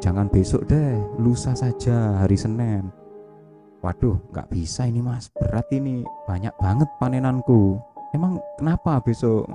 Jangan 0.00 0.32
besok 0.32 0.64
deh. 0.64 0.96
Lusa 1.20 1.52
saja 1.52 2.24
hari 2.24 2.40
Senin 2.40 2.97
Waduh, 3.78 4.18
nggak 4.34 4.50
bisa 4.50 4.90
ini 4.90 4.98
mas, 4.98 5.30
berat 5.30 5.70
ini, 5.70 6.02
banyak 6.26 6.50
banget 6.58 6.90
panenanku. 6.98 7.78
Emang 8.10 8.42
kenapa 8.58 8.98
besok? 8.98 9.46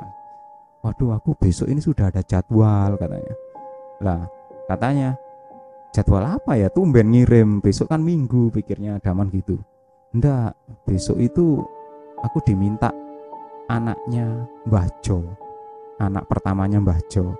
Waduh, 0.80 1.20
aku 1.20 1.36
besok 1.36 1.68
ini 1.68 1.84
sudah 1.84 2.08
ada 2.08 2.24
jadwal 2.24 2.96
katanya. 2.96 3.36
Lah, 4.00 4.24
katanya 4.72 5.20
jadwal 5.92 6.24
apa 6.24 6.56
ya? 6.56 6.72
Tumben 6.72 7.12
ngirim, 7.12 7.60
besok 7.60 7.92
kan 7.92 8.00
minggu 8.00 8.48
pikirnya 8.56 9.03
Daman 9.03 9.27
gitu. 9.27 9.60
Ndak, 10.15 10.56
besok 10.88 11.20
itu 11.20 11.60
aku 12.24 12.39
diminta 12.48 12.96
anaknya 13.68 14.48
Mbah 14.63 14.88
Jo, 15.03 15.20
anak 16.00 16.32
pertamanya 16.32 16.80
Mbah 16.80 17.01
Jo, 17.12 17.36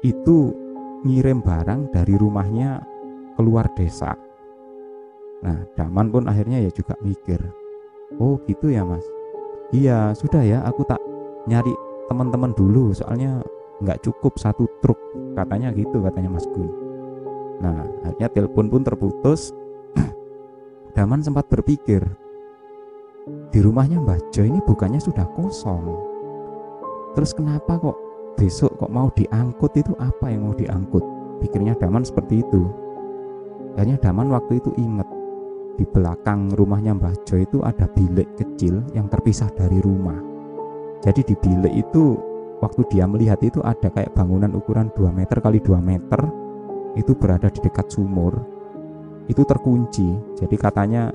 itu 0.00 0.56
ngirim 1.04 1.44
barang 1.44 1.92
dari 1.92 2.16
rumahnya 2.16 2.80
keluar 3.36 3.68
desa 3.76 4.23
Nah, 5.44 5.60
Daman 5.76 6.08
pun 6.08 6.24
akhirnya 6.24 6.56
ya 6.64 6.72
juga 6.72 6.96
mikir, 7.04 7.36
oh 8.16 8.40
gitu 8.48 8.72
ya 8.72 8.80
mas. 8.80 9.04
Iya 9.76 10.16
sudah 10.16 10.40
ya, 10.40 10.64
aku 10.64 10.88
tak 10.88 11.00
nyari 11.44 11.72
teman-teman 12.08 12.56
dulu, 12.56 12.96
soalnya 12.96 13.44
nggak 13.84 14.00
cukup 14.00 14.40
satu 14.40 14.64
truk, 14.80 14.96
katanya 15.36 15.68
gitu 15.76 16.00
katanya 16.00 16.32
Mas 16.32 16.48
Gun. 16.48 16.68
Nah, 17.60 17.84
akhirnya 18.08 18.28
telepon 18.32 18.72
pun 18.72 18.82
terputus. 18.86 19.52
Daman 20.96 21.20
sempat 21.20 21.50
berpikir, 21.52 22.00
di 23.52 23.58
rumahnya 23.60 24.00
Mbah 24.00 24.20
Jo 24.32 24.44
ini 24.44 24.60
bukannya 24.64 25.00
sudah 25.00 25.24
kosong. 25.36 25.84
Terus 27.14 27.32
kenapa 27.32 27.78
kok 27.78 27.96
besok 28.34 28.74
kok 28.76 28.90
mau 28.90 29.08
diangkut 29.14 29.72
itu 29.78 29.94
apa 30.02 30.28
yang 30.28 30.50
mau 30.50 30.54
diangkut? 30.56 31.04
Pikirnya 31.40 31.78
Daman 31.78 32.02
seperti 32.02 32.42
itu. 32.42 32.66
Akhirnya 33.74 33.98
Daman 34.02 34.30
waktu 34.30 34.58
itu 34.58 34.70
ingat 34.76 35.06
di 35.74 35.84
belakang 35.84 36.54
rumahnya 36.54 36.94
Mbah 36.94 37.14
Jo 37.26 37.42
itu 37.42 37.58
ada 37.66 37.90
bilik 37.90 38.38
kecil 38.38 38.82
yang 38.94 39.10
terpisah 39.10 39.50
dari 39.54 39.82
rumah. 39.82 40.18
Jadi 41.02 41.26
di 41.26 41.34
bilik 41.34 41.74
itu 41.74 42.16
waktu 42.62 42.86
dia 42.88 43.04
melihat 43.04 43.42
itu 43.42 43.58
ada 43.60 43.90
kayak 43.90 44.14
bangunan 44.14 44.54
ukuran 44.54 44.88
2 44.94 45.10
meter 45.10 45.38
kali 45.42 45.58
2 45.58 45.76
meter 45.82 46.20
itu 46.94 47.12
berada 47.18 47.50
di 47.50 47.60
dekat 47.60 47.90
sumur. 47.90 48.38
Itu 49.26 49.42
terkunci. 49.42 50.14
Jadi 50.38 50.54
katanya 50.54 51.10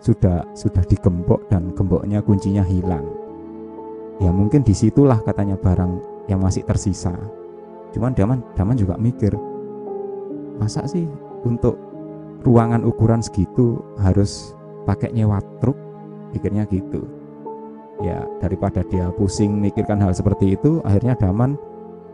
sudah 0.00 0.44
sudah 0.56 0.82
digembok 0.84 1.48
dan 1.52 1.72
gemboknya 1.76 2.24
kuncinya 2.24 2.64
hilang. 2.64 3.04
Ya 4.16 4.32
mungkin 4.32 4.64
di 4.64 4.72
situlah 4.72 5.20
katanya 5.20 5.60
barang 5.60 6.24
yang 6.32 6.40
masih 6.40 6.64
tersisa. 6.64 7.12
Cuman 7.92 8.16
Daman 8.16 8.40
Daman 8.56 8.76
juga 8.76 8.96
mikir 8.96 9.36
masa 10.56 10.88
sih 10.88 11.04
untuk 11.44 11.76
ruangan 12.46 12.86
ukuran 12.86 13.18
segitu 13.18 13.82
harus 13.98 14.54
pakai 14.86 15.10
nyewa 15.10 15.42
truk 15.58 15.74
pikirnya 16.30 16.62
gitu. 16.70 17.02
Ya 17.98 18.22
daripada 18.38 18.86
dia 18.86 19.10
pusing 19.10 19.58
mikirkan 19.58 19.98
hal 19.98 20.14
seperti 20.14 20.54
itu 20.54 20.78
akhirnya 20.86 21.18
Daman 21.18 21.58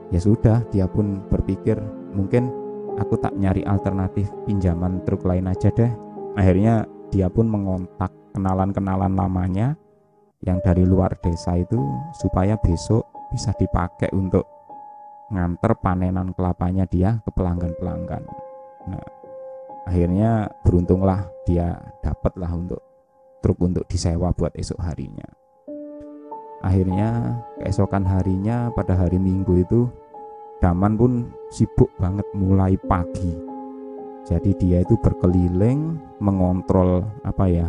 ya 0.09 0.25
sudah 0.25 0.65
dia 0.73 0.89
pun 0.89 1.21
berpikir 1.29 1.77
mungkin 2.17 2.49
aku 2.97 3.21
tak 3.21 3.37
nyari 3.37 3.61
alternatif 3.69 4.33
pinjaman 4.49 5.05
truk 5.05 5.29
lain 5.29 5.53
aja 5.53 5.69
deh. 5.69 5.93
Akhirnya 6.33 6.89
dia 7.13 7.29
pun 7.29 7.45
mengontak 7.45 8.09
kenalan-kenalan 8.33 9.13
lamanya 9.13 9.77
yang 10.41 10.57
dari 10.65 10.89
luar 10.89 11.13
desa 11.21 11.61
itu 11.61 11.77
supaya 12.17 12.57
besok 12.57 13.05
bisa 13.29 13.53
dipakai 13.61 14.09
untuk 14.17 14.49
nganter 15.29 15.77
panenan 15.77 16.33
kelapanya 16.33 16.89
dia 16.89 17.21
ke 17.21 17.31
pelanggan-pelanggan. 17.37 18.25
Nah 18.89 19.22
akhirnya 19.89 20.51
beruntunglah 20.63 21.27
dia 21.47 21.79
dapatlah 22.03 22.51
untuk 22.55 22.83
truk 23.43 23.59
untuk 23.63 23.85
disewa 23.91 24.31
buat 24.35 24.55
esok 24.55 24.79
harinya. 24.79 25.27
Akhirnya 26.63 27.43
keesokan 27.59 28.07
harinya 28.07 28.71
pada 28.71 28.95
hari 28.95 29.19
minggu 29.19 29.67
itu 29.67 29.91
Daman 30.63 30.95
pun 30.95 31.27
sibuk 31.51 31.91
banget 31.99 32.23
mulai 32.39 32.79
pagi. 32.87 33.35
Jadi 34.23 34.55
dia 34.63 34.79
itu 34.87 34.95
berkeliling 34.95 35.99
mengontrol 36.23 37.03
apa 37.27 37.51
ya 37.51 37.67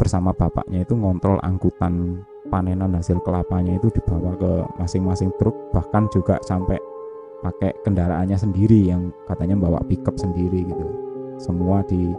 bersama 0.00 0.32
bapaknya 0.32 0.88
itu 0.88 0.96
ngontrol 0.96 1.36
angkutan 1.44 2.24
panenan 2.48 2.96
hasil 2.96 3.20
kelapanya 3.20 3.76
itu 3.76 3.92
dibawa 3.92 4.32
ke 4.40 4.64
masing-masing 4.80 5.36
truk 5.36 5.52
bahkan 5.76 6.08
juga 6.08 6.40
sampai 6.48 6.80
pakai 7.44 7.76
kendaraannya 7.84 8.40
sendiri 8.40 8.88
yang 8.88 9.12
katanya 9.28 9.60
bawa 9.60 9.84
pickup 9.84 10.16
sendiri 10.16 10.64
gitu 10.64 10.86
semua 11.38 11.84
di 11.86 12.14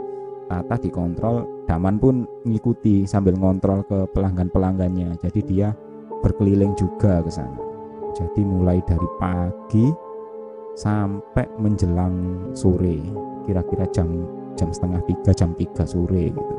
ditata 0.46 0.78
dikontrol. 0.78 1.66
Daman 1.66 1.98
pun 1.98 2.30
ngikuti 2.46 3.10
sambil 3.10 3.34
ngontrol 3.34 3.82
ke 3.90 4.06
pelanggan-pelanggannya. 4.14 5.18
Jadi 5.18 5.42
dia 5.42 5.74
berkeliling 6.22 6.78
juga 6.78 7.26
ke 7.26 7.32
sana. 7.34 7.58
Jadi 8.14 8.46
mulai 8.46 8.78
dari 8.86 9.10
pagi 9.18 9.90
sampai 10.78 11.50
menjelang 11.58 12.48
sore. 12.54 13.02
Kira-kira 13.50 13.90
jam 13.90 14.30
jam 14.54 14.70
setengah 14.70 15.02
tiga 15.10 15.32
jam 15.34 15.52
tiga 15.58 15.84
sore 15.84 16.30
gitu. 16.30 16.56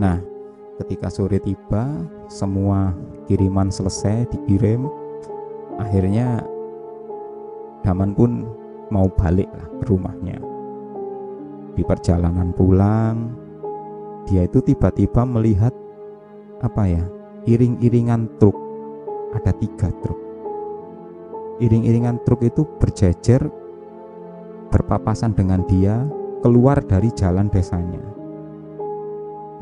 Nah 0.00 0.16
ketika 0.80 1.12
sore 1.12 1.36
tiba 1.36 1.84
semua 2.32 2.96
kiriman 3.28 3.68
selesai 3.68 4.24
dikirim. 4.32 4.88
Akhirnya 5.76 6.40
Daman 7.84 8.16
pun 8.16 8.48
mau 8.88 9.06
balik 9.12 9.46
lah 9.52 9.68
ke 9.78 9.84
rumahnya 9.92 10.40
di 11.76 11.84
perjalanan 11.84 12.56
pulang 12.56 13.46
dia 14.26 14.42
itu 14.42 14.58
tiba-tiba 14.58 15.22
melihat 15.22 15.70
apa 16.58 16.82
ya 16.90 17.04
iring-iringan 17.46 18.26
truk. 18.42 18.58
Ada 19.38 19.54
tiga 19.54 19.92
truk. 20.02 20.18
Iring-iringan 21.62 22.24
truk 22.26 22.42
itu 22.42 22.66
berjejer 22.82 23.46
berpapasan 24.74 25.36
dengan 25.38 25.62
dia 25.70 26.02
keluar 26.42 26.82
dari 26.82 27.08
jalan 27.14 27.46
desanya. 27.46 28.02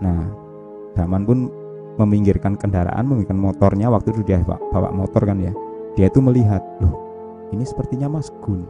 Nah 0.01 0.25
Daman 0.95 1.27
pun 1.27 1.39
meminggirkan 1.99 2.55
kendaraan 2.55 3.05
meminggirkan 3.05 3.39
motornya. 3.39 3.91
Waktu 3.91 4.15
itu 4.15 4.23
dia 4.25 4.41
bawa, 4.47 4.95
motor 4.95 5.27
kan 5.27 5.43
ya. 5.43 5.53
Dia 5.99 6.09
itu 6.09 6.23
melihat 6.25 6.63
loh 6.81 7.05
ini 7.55 7.63
sepertinya 7.63 8.11
Mas 8.11 8.35
Gun 8.43 8.67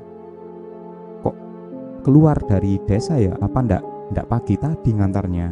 keluar 2.05 2.37
dari 2.45 2.77
desa 2.85 3.17
ya? 3.17 3.33
Apa 3.41 3.65
ndak 3.65 3.83
ndak 4.13 4.29
pagi 4.29 4.61
tadi 4.61 4.93
ngantarnya? 4.93 5.49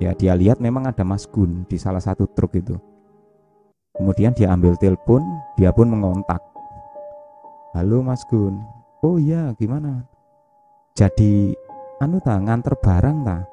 Ya 0.00 0.16
dia 0.16 0.32
lihat 0.32 0.58
memang 0.64 0.88
ada 0.88 1.04
Mas 1.04 1.28
Gun 1.28 1.68
di 1.68 1.76
salah 1.76 2.00
satu 2.00 2.24
truk 2.32 2.56
itu. 2.56 2.76
Kemudian 3.92 4.32
dia 4.32 4.52
ambil 4.56 4.72
telepon 4.80 5.20
dia 5.60 5.68
pun 5.76 5.92
mengontak. 5.92 6.40
Halo 7.76 8.00
Mas 8.00 8.24
Gun. 8.32 8.56
Oh 9.04 9.20
iya 9.20 9.52
gimana? 9.60 10.08
Jadi 10.96 11.52
anu 12.00 12.16
ta 12.24 12.40
nganter 12.40 12.72
barang 12.80 13.18
ta? 13.24 13.44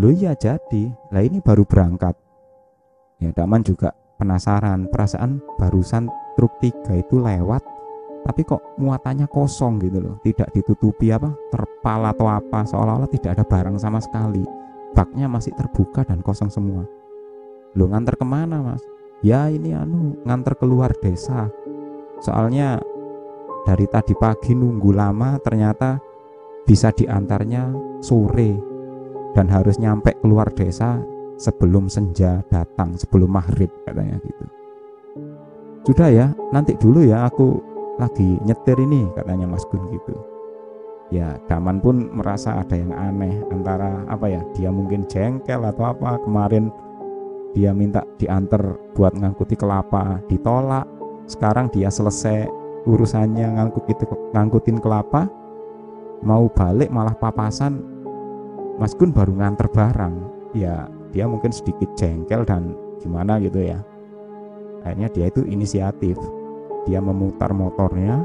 Lo 0.00 0.08
iya 0.08 0.32
jadi. 0.32 0.88
Lah 1.12 1.20
ini 1.20 1.44
baru 1.44 1.68
berangkat. 1.68 2.16
Ya 3.20 3.32
Daman 3.36 3.60
juga 3.60 3.92
penasaran. 4.16 4.88
Perasaan 4.88 5.40
barusan 5.60 6.08
truk 6.36 6.56
tiga 6.64 6.96
itu 6.96 7.20
lewat 7.20 7.60
tapi 8.22 8.46
kok 8.46 8.78
muatannya 8.78 9.26
kosong 9.26 9.82
gitu 9.82 9.98
loh. 9.98 10.14
Tidak 10.22 10.54
ditutupi 10.54 11.10
apa 11.10 11.34
terpal 11.50 12.06
atau 12.06 12.30
apa 12.30 12.62
seolah-olah 12.62 13.10
tidak 13.10 13.38
ada 13.38 13.44
barang 13.46 13.76
sama 13.82 13.98
sekali. 13.98 14.42
Baknya 14.94 15.26
masih 15.26 15.50
terbuka 15.58 16.06
dan 16.06 16.22
kosong 16.22 16.48
semua. 16.52 16.86
Lo 17.74 17.90
nganter 17.90 18.14
ke 18.14 18.26
mana 18.26 18.62
mas? 18.62 18.84
Ya 19.26 19.50
ini 19.50 19.74
anu 19.74 20.18
nganter 20.22 20.54
keluar 20.54 20.94
desa. 20.94 21.50
Soalnya 22.22 22.78
dari 23.66 23.86
tadi 23.90 24.14
pagi 24.14 24.54
nunggu 24.54 24.90
lama 24.94 25.38
ternyata 25.42 25.98
bisa 26.62 26.94
diantarnya 26.94 27.74
sore. 27.98 28.70
Dan 29.32 29.48
harus 29.48 29.80
nyampe 29.80 30.12
keluar 30.20 30.52
desa 30.52 31.00
sebelum 31.40 31.88
senja 31.88 32.44
datang 32.52 32.94
sebelum 33.00 33.32
maghrib 33.32 33.72
katanya 33.88 34.20
gitu. 34.20 34.44
Sudah 35.88 36.08
ya 36.12 36.26
nanti 36.52 36.76
dulu 36.76 37.02
ya 37.02 37.26
aku 37.26 37.71
lagi 38.02 38.42
nyetir 38.42 38.74
ini 38.82 39.06
katanya 39.14 39.46
Mas 39.46 39.62
Gun 39.70 39.86
gitu. 39.94 40.14
Ya 41.14 41.38
Daman 41.46 41.78
pun 41.78 42.10
merasa 42.10 42.58
ada 42.58 42.74
yang 42.74 42.90
aneh 42.90 43.44
antara 43.54 44.02
apa 44.10 44.26
ya 44.26 44.40
dia 44.56 44.74
mungkin 44.74 45.06
jengkel 45.06 45.62
atau 45.62 45.94
apa. 45.94 46.18
Kemarin 46.26 46.72
dia 47.54 47.70
minta 47.70 48.02
diantar 48.18 48.74
buat 48.96 49.14
ngangkuti 49.14 49.54
kelapa 49.54 50.18
ditolak. 50.26 50.88
Sekarang 51.30 51.70
dia 51.70 51.92
selesai 51.92 52.50
urusannya 52.88 53.46
ngangkut 53.54 53.86
ngangkutin 54.34 54.82
kelapa. 54.82 55.30
Mau 56.26 56.50
balik 56.50 56.90
malah 56.90 57.14
papasan. 57.14 57.78
Mas 58.80 58.96
Gun 58.98 59.14
baru 59.14 59.36
nganter 59.36 59.70
barang. 59.70 60.14
Ya 60.58 60.90
dia 61.14 61.28
mungkin 61.28 61.54
sedikit 61.54 61.92
jengkel 61.94 62.42
dan 62.42 62.74
gimana 62.98 63.38
gitu 63.38 63.62
ya. 63.62 63.78
Akhirnya 64.82 65.12
dia 65.14 65.30
itu 65.30 65.46
inisiatif 65.46 66.18
dia 66.86 66.98
memutar 66.98 67.54
motornya 67.54 68.22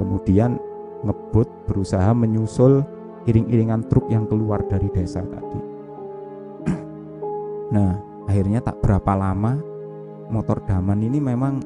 kemudian 0.00 0.58
ngebut 1.02 1.46
berusaha 1.66 2.10
menyusul 2.14 2.82
iring-iringan 3.26 3.86
truk 3.86 4.10
yang 4.10 4.26
keluar 4.26 4.62
dari 4.66 4.90
desa 4.90 5.22
tadi. 5.22 5.60
Nah 7.74 7.98
akhirnya 8.26 8.62
tak 8.62 8.78
berapa 8.82 9.12
lama 9.14 9.58
motor 10.30 10.62
daman 10.64 11.02
ini 11.02 11.18
memang 11.18 11.60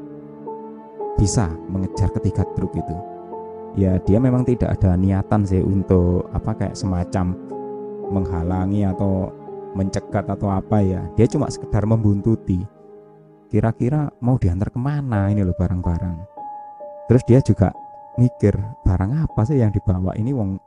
bisa 1.17 1.49
mengejar 1.69 2.13
ketiga 2.13 2.45
truk 2.57 2.77
itu. 2.77 2.97
Ya 3.77 4.01
dia 4.01 4.17
memang 4.21 4.45
tidak 4.45 4.77
ada 4.81 4.97
niatan 4.97 5.45
sih 5.45 5.61
untuk 5.61 6.29
apa 6.33 6.57
kayak 6.57 6.77
semacam 6.77 7.37
menghalangi 8.09 8.89
atau 8.89 9.33
mencegat 9.77 10.29
atau 10.29 10.49
apa 10.49 10.81
ya. 10.81 11.05
Dia 11.17 11.29
cuma 11.29 11.53
sekedar 11.53 11.85
membuntuti 11.85 12.65
kira-kira 13.49 14.11
mau 14.23 14.37
diantar 14.37 14.71
ke 14.71 14.79
mana 14.79 15.31
ini 15.31 15.43
loh 15.47 15.55
barang-barang? 15.55 16.17
Terus 17.07 17.23
dia 17.27 17.39
juga 17.43 17.71
mikir 18.19 18.57
barang 18.83 19.27
apa 19.27 19.41
sih 19.47 19.61
yang 19.61 19.71
dibawa 19.71 20.15
ini? 20.19 20.35
Wong 20.35 20.59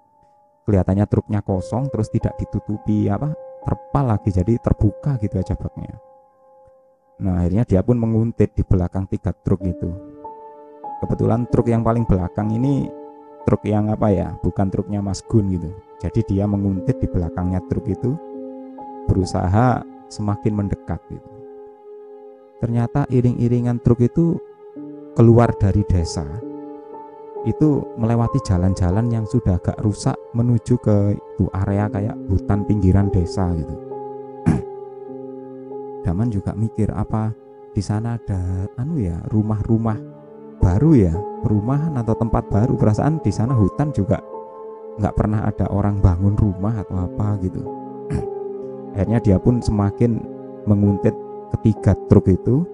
kelihatannya 0.70 1.10
truknya 1.10 1.42
kosong 1.42 1.90
terus 1.90 2.14
tidak 2.14 2.38
ditutupi 2.38 3.10
apa 3.10 3.34
terpal 3.66 4.06
lagi 4.06 4.30
jadi 4.30 4.62
terbuka 4.62 5.18
gitu 5.18 5.42
aja 5.42 5.58
baknya 5.58 5.98
nah 7.20 7.42
akhirnya 7.42 7.66
dia 7.66 7.82
pun 7.84 8.00
menguntit 8.00 8.56
di 8.56 8.64
belakang 8.64 9.04
tiga 9.12 9.36
truk 9.36 9.60
itu. 9.68 9.92
Kebetulan 11.04 11.52
truk 11.52 11.68
yang 11.68 11.84
paling 11.84 12.08
belakang 12.08 12.48
ini 12.48 12.88
truk 13.44 13.60
yang 13.68 13.92
apa 13.92 14.08
ya 14.08 14.32
bukan 14.40 14.72
truknya 14.72 15.04
Mas 15.04 15.20
Gun 15.28 15.52
gitu. 15.52 15.68
Jadi 16.00 16.24
dia 16.32 16.48
menguntit 16.48 16.96
di 16.96 17.12
belakangnya 17.12 17.60
truk 17.68 17.92
itu 17.92 18.16
berusaha 19.12 19.84
semakin 20.08 20.64
mendekat 20.64 21.00
gitu. 21.12 21.39
Ternyata 22.60 23.08
iring-iringan 23.08 23.80
truk 23.80 24.04
itu 24.04 24.36
keluar 25.16 25.56
dari 25.56 25.84
desa. 25.88 26.28
Itu 27.48 27.96
melewati 27.96 28.44
jalan-jalan 28.44 29.08
yang 29.08 29.24
sudah 29.24 29.56
agak 29.56 29.80
rusak 29.80 30.20
menuju 30.36 30.76
ke 30.84 31.16
itu 31.16 31.48
area 31.56 31.88
kayak 31.88 32.20
hutan 32.28 32.68
pinggiran 32.68 33.08
desa 33.08 33.48
gitu. 33.56 33.76
Daman 36.04 36.28
juga 36.28 36.52
mikir 36.52 36.92
apa 36.92 37.32
di 37.72 37.80
sana 37.80 38.20
ada 38.20 38.68
anu 38.76 39.00
ya 39.00 39.24
rumah-rumah 39.32 39.96
baru 40.60 40.92
ya 41.00 41.16
perumahan 41.40 41.96
atau 41.96 42.12
tempat 42.20 42.44
baru 42.52 42.76
perasaan 42.76 43.24
di 43.24 43.32
sana 43.32 43.56
hutan 43.56 43.96
juga 43.96 44.20
nggak 45.00 45.16
pernah 45.16 45.48
ada 45.48 45.72
orang 45.72 46.04
bangun 46.04 46.36
rumah 46.36 46.84
atau 46.84 47.08
apa 47.08 47.40
gitu 47.40 47.64
akhirnya 49.00 49.20
dia 49.24 49.38
pun 49.40 49.64
semakin 49.64 50.20
menguntit 50.68 51.16
ketiga 51.58 51.98
truk 52.08 52.30
itu 52.30 52.66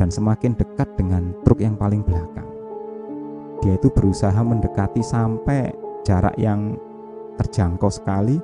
dan 0.00 0.10
semakin 0.10 0.56
dekat 0.56 0.88
dengan 0.98 1.34
truk 1.46 1.62
yang 1.62 1.78
paling 1.78 2.02
belakang. 2.02 2.46
Dia 3.62 3.78
itu 3.78 3.88
berusaha 3.88 4.36
mendekati 4.40 5.00
sampai 5.00 5.72
jarak 6.04 6.34
yang 6.36 6.76
terjangkau 7.40 7.88
sekali 7.88 8.36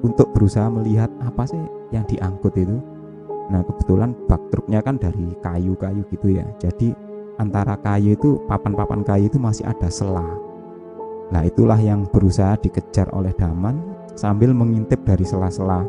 untuk 0.00 0.32
berusaha 0.32 0.70
melihat 0.70 1.10
apa 1.20 1.44
sih 1.44 1.60
yang 1.92 2.06
diangkut 2.08 2.54
itu. 2.56 2.78
Nah 3.52 3.62
kebetulan 3.62 4.14
bak 4.26 4.42
truknya 4.50 4.80
kan 4.82 4.96
dari 4.98 5.34
kayu-kayu 5.42 6.02
gitu 6.10 6.34
ya. 6.34 6.46
Jadi 6.56 6.94
antara 7.36 7.76
kayu 7.78 8.16
itu 8.16 8.40
papan-papan 8.48 9.04
kayu 9.04 9.28
itu 9.28 9.36
masih 9.36 9.68
ada 9.68 9.92
selah 9.92 10.46
Nah 11.26 11.42
itulah 11.42 11.78
yang 11.78 12.06
berusaha 12.06 12.54
dikejar 12.62 13.10
oleh 13.10 13.34
Daman 13.34 13.82
sambil 14.14 14.54
mengintip 14.54 15.02
dari 15.02 15.26
sela-sela 15.26 15.82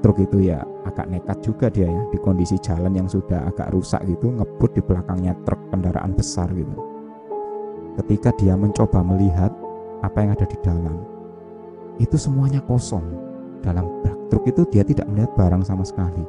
truk 0.00 0.22
itu 0.22 0.50
ya 0.50 0.62
agak 0.86 1.10
nekat 1.10 1.38
juga 1.42 1.66
dia 1.68 1.90
ya 1.90 2.02
di 2.10 2.18
kondisi 2.22 2.56
jalan 2.58 2.94
yang 2.94 3.08
sudah 3.10 3.50
agak 3.50 3.70
rusak 3.74 4.02
gitu 4.06 4.30
ngebut 4.30 4.70
di 4.74 4.82
belakangnya 4.82 5.34
truk 5.42 5.58
kendaraan 5.70 6.12
besar 6.14 6.48
gitu. 6.54 6.76
Ketika 7.98 8.30
dia 8.38 8.54
mencoba 8.54 9.02
melihat 9.02 9.50
apa 10.06 10.18
yang 10.22 10.30
ada 10.38 10.46
di 10.46 10.54
dalam, 10.62 11.02
itu 11.98 12.14
semuanya 12.14 12.62
kosong. 12.62 13.02
Dalam 13.58 13.90
bak 14.06 14.14
truk 14.30 14.46
itu 14.46 14.62
dia 14.70 14.86
tidak 14.86 15.10
melihat 15.10 15.34
barang 15.34 15.66
sama 15.66 15.82
sekali. 15.82 16.22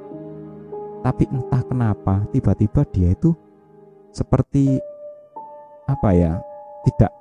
Tapi 1.06 1.30
entah 1.30 1.62
kenapa 1.64 2.26
tiba-tiba 2.34 2.82
dia 2.90 3.14
itu 3.14 3.38
seperti 4.10 4.82
apa 5.86 6.10
ya 6.18 6.42
tidak 6.90 7.14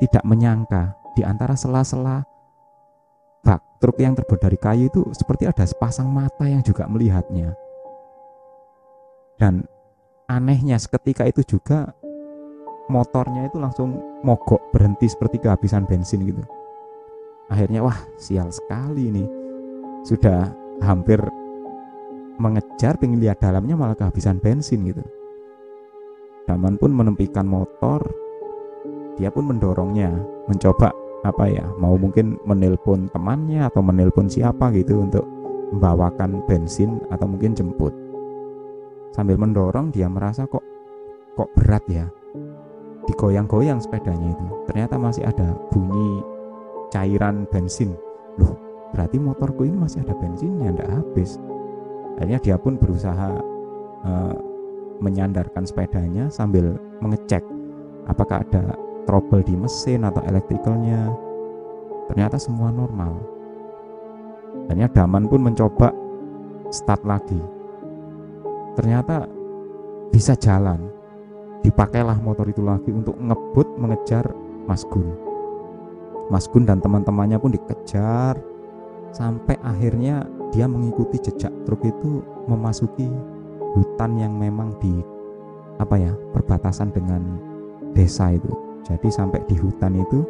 tidak 0.00 0.24
menyangka 0.24 0.96
di 1.12 1.22
antara 1.22 1.52
sela-sela 1.52 2.24
bak 3.42 3.60
truk 3.82 3.98
yang 3.98 4.14
terbuat 4.14 4.40
dari 4.40 4.58
kayu 4.58 4.86
itu 4.86 5.02
seperti 5.12 5.50
ada 5.50 5.66
sepasang 5.66 6.06
mata 6.06 6.46
yang 6.46 6.62
juga 6.62 6.86
melihatnya. 6.86 7.54
Dan 9.36 9.66
anehnya 10.30 10.78
seketika 10.78 11.26
itu 11.26 11.42
juga 11.44 11.92
motornya 12.88 13.46
itu 13.46 13.60
langsung 13.60 13.98
mogok 14.24 14.72
berhenti 14.74 15.06
seperti 15.06 15.38
kehabisan 15.38 15.86
bensin 15.86 16.24
gitu. 16.26 16.42
akhirnya 17.52 17.84
wah 17.84 17.98
sial 18.16 18.48
sekali 18.48 19.12
nih 19.12 19.28
sudah 20.08 20.48
hampir 20.80 21.20
mengejar 22.40 22.96
pengen 22.96 23.20
lihat 23.20 23.44
dalamnya 23.44 23.76
malah 23.76 23.96
kehabisan 23.98 24.40
bensin 24.40 24.88
gitu 24.88 25.04
Daman 26.48 26.74
pun 26.80 26.90
menempikan 26.90 27.44
motor 27.44 28.00
dia 29.20 29.28
pun 29.28 29.52
mendorongnya 29.52 30.16
mencoba 30.48 30.90
apa 31.22 31.46
ya 31.46 31.66
mau 31.78 31.94
mungkin 31.94 32.34
menelpon 32.42 33.06
temannya 33.14 33.62
atau 33.70 33.78
menelpon 33.78 34.26
siapa 34.26 34.74
gitu 34.74 35.06
untuk 35.06 35.22
membawakan 35.70 36.42
bensin 36.44 36.98
atau 37.08 37.30
mungkin 37.30 37.54
jemput. 37.54 37.94
Sambil 39.14 39.38
mendorong 39.38 39.94
dia 39.94 40.10
merasa 40.10 40.44
kok 40.48 40.64
kok 41.38 41.48
berat 41.56 41.84
ya 41.88 42.06
digoyang-goyang 43.06 43.78
sepedanya 43.78 44.34
itu. 44.34 44.46
Ternyata 44.70 44.94
masih 44.98 45.24
ada 45.26 45.54
bunyi 45.70 46.22
cairan 46.90 47.46
bensin. 47.48 47.94
Loh 48.36 48.58
berarti 48.92 49.16
motorku 49.16 49.64
ini 49.64 49.78
masih 49.78 50.04
ada 50.04 50.14
bensinnya 50.18 50.74
tidak 50.74 50.90
habis. 50.90 51.40
Akhirnya 52.20 52.38
dia 52.44 52.56
pun 52.60 52.76
berusaha 52.76 53.40
uh, 54.04 54.36
menyandarkan 55.00 55.66
sepedanya 55.66 56.30
sambil 56.30 56.78
mengecek 57.02 57.42
apakah 58.06 58.44
ada 58.46 58.76
trouble 59.04 59.42
di 59.42 59.54
mesin 59.54 60.06
atau 60.06 60.22
elektrikalnya 60.26 61.12
ternyata 62.10 62.36
semua 62.36 62.68
normal. 62.68 63.16
Akhirnya 64.68 64.88
Daman 64.92 65.28
pun 65.28 65.40
mencoba 65.42 65.92
start 66.72 67.02
lagi. 67.04 67.40
Ternyata 68.76 69.28
bisa 70.12 70.36
jalan. 70.36 70.80
Dipakailah 71.62 72.18
motor 72.18 72.48
itu 72.50 72.64
lagi 72.64 72.90
untuk 72.90 73.14
ngebut 73.16 73.78
mengejar 73.78 74.26
Mas 74.66 74.82
Gun. 74.88 75.06
Mas 76.26 76.50
Gun 76.50 76.66
dan 76.66 76.82
teman-temannya 76.82 77.38
pun 77.38 77.54
dikejar 77.54 78.34
sampai 79.12 79.60
akhirnya 79.62 80.26
dia 80.50 80.66
mengikuti 80.66 81.20
jejak 81.20 81.52
truk 81.68 81.84
itu 81.84 82.24
memasuki 82.48 83.06
hutan 83.76 84.16
yang 84.18 84.34
memang 84.36 84.74
di 84.80 85.04
apa 85.80 85.96
ya 85.96 86.12
perbatasan 86.32 86.92
dengan 86.92 87.40
desa 87.92 88.32
itu 88.32 88.71
jadi 88.82 89.08
sampai 89.08 89.40
di 89.46 89.54
hutan 89.58 89.94
itu 89.94 90.26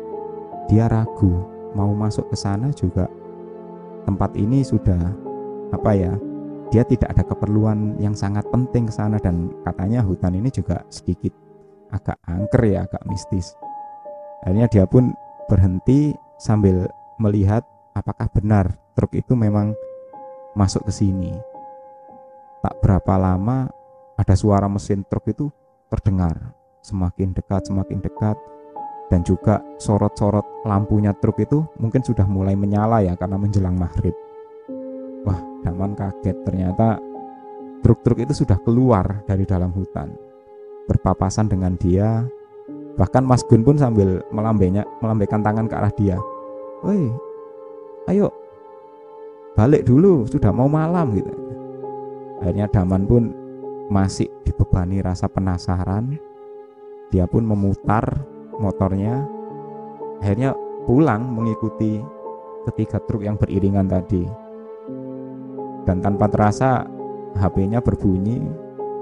dia 0.69 0.87
ragu 0.89 1.45
mau 1.73 1.93
masuk 1.97 2.29
ke 2.29 2.37
sana 2.37 2.69
juga. 2.73 3.09
Tempat 4.05 4.35
ini 4.37 4.61
sudah 4.67 4.99
apa 5.73 5.91
ya 5.97 6.13
dia 6.69 6.85
tidak 6.85 7.17
ada 7.17 7.25
keperluan 7.25 7.97
yang 8.01 8.17
sangat 8.17 8.45
penting 8.53 8.89
ke 8.89 8.93
sana 8.93 9.17
dan 9.21 9.53
katanya 9.65 10.05
hutan 10.05 10.37
ini 10.37 10.49
juga 10.49 10.85
sedikit 10.93 11.33
agak 11.93 12.17
angker 12.29 12.63
ya 12.65 12.85
agak 12.85 13.05
mistis. 13.09 13.57
Akhirnya 14.43 14.69
dia 14.69 14.85
pun 14.89 15.13
berhenti 15.47 16.17
sambil 16.41 16.89
melihat 17.21 17.63
apakah 17.93 18.27
benar 18.33 18.75
truk 18.97 19.13
itu 19.17 19.37
memang 19.37 19.77
masuk 20.57 20.85
ke 20.89 20.93
sini. 20.93 21.33
Tak 22.61 22.81
berapa 22.81 23.15
lama 23.17 23.71
ada 24.17 24.35
suara 24.37 24.69
mesin 24.69 25.05
truk 25.09 25.29
itu 25.31 25.47
terdengar 25.89 26.62
semakin 26.83 27.33
dekat 27.33 27.67
semakin 27.67 28.03
dekat. 28.03 28.37
Dan 29.09 29.21
juga 29.29 29.61
sorot-sorot 29.77 30.65
lampunya 30.65 31.13
truk 31.13 31.37
itu 31.37 31.61
mungkin 31.77 32.01
sudah 32.01 32.25
mulai 32.25 32.57
menyala 32.57 33.05
ya 33.05 33.13
karena 33.17 33.37
menjelang 33.37 33.77
maghrib. 33.77 34.17
Wah 35.29 35.37
Daman 35.63 35.93
kaget. 35.93 36.37
Ternyata 36.49 36.97
truk-truk 37.85 38.25
itu 38.25 38.45
sudah 38.45 38.57
keluar 38.65 39.21
dari 39.29 39.45
dalam 39.45 39.69
hutan 39.75 40.13
berpapasan 40.89 41.51
dengan 41.51 41.77
dia. 41.77 42.25
Bahkan 42.97 43.25
Mas 43.25 43.45
Gun 43.45 43.65
pun 43.65 43.77
sambil 43.77 44.21
melambainya 44.33 44.85
melambaikan 45.01 45.45
tangan 45.45 45.69
ke 45.69 45.75
arah 45.77 45.93
dia. 45.93 46.17
Woi 46.83 47.13
ayo 48.11 48.35
balik 49.55 49.85
dulu 49.87 50.25
sudah 50.25 50.51
mau 50.51 50.67
malam 50.67 51.13
gitu. 51.15 51.33
Akhirnya 52.43 52.67
Daman 52.67 53.07
pun 53.07 53.31
masih 53.93 54.27
dibebani 54.43 55.05
rasa 55.05 55.29
penasaran 55.29 56.17
dia 57.13 57.29
pun 57.29 57.45
memutar 57.45 58.25
motornya. 58.57 59.29
Akhirnya 60.25 60.57
pulang 60.89 61.29
mengikuti 61.29 62.01
ketiga 62.73 62.97
truk 63.05 63.23
yang 63.23 63.37
beriringan 63.37 63.87
tadi. 63.87 64.25
Dan 65.85 66.01
tanpa 66.01 66.33
terasa 66.33 66.89
HP-nya 67.37 67.85
berbunyi 67.85 68.41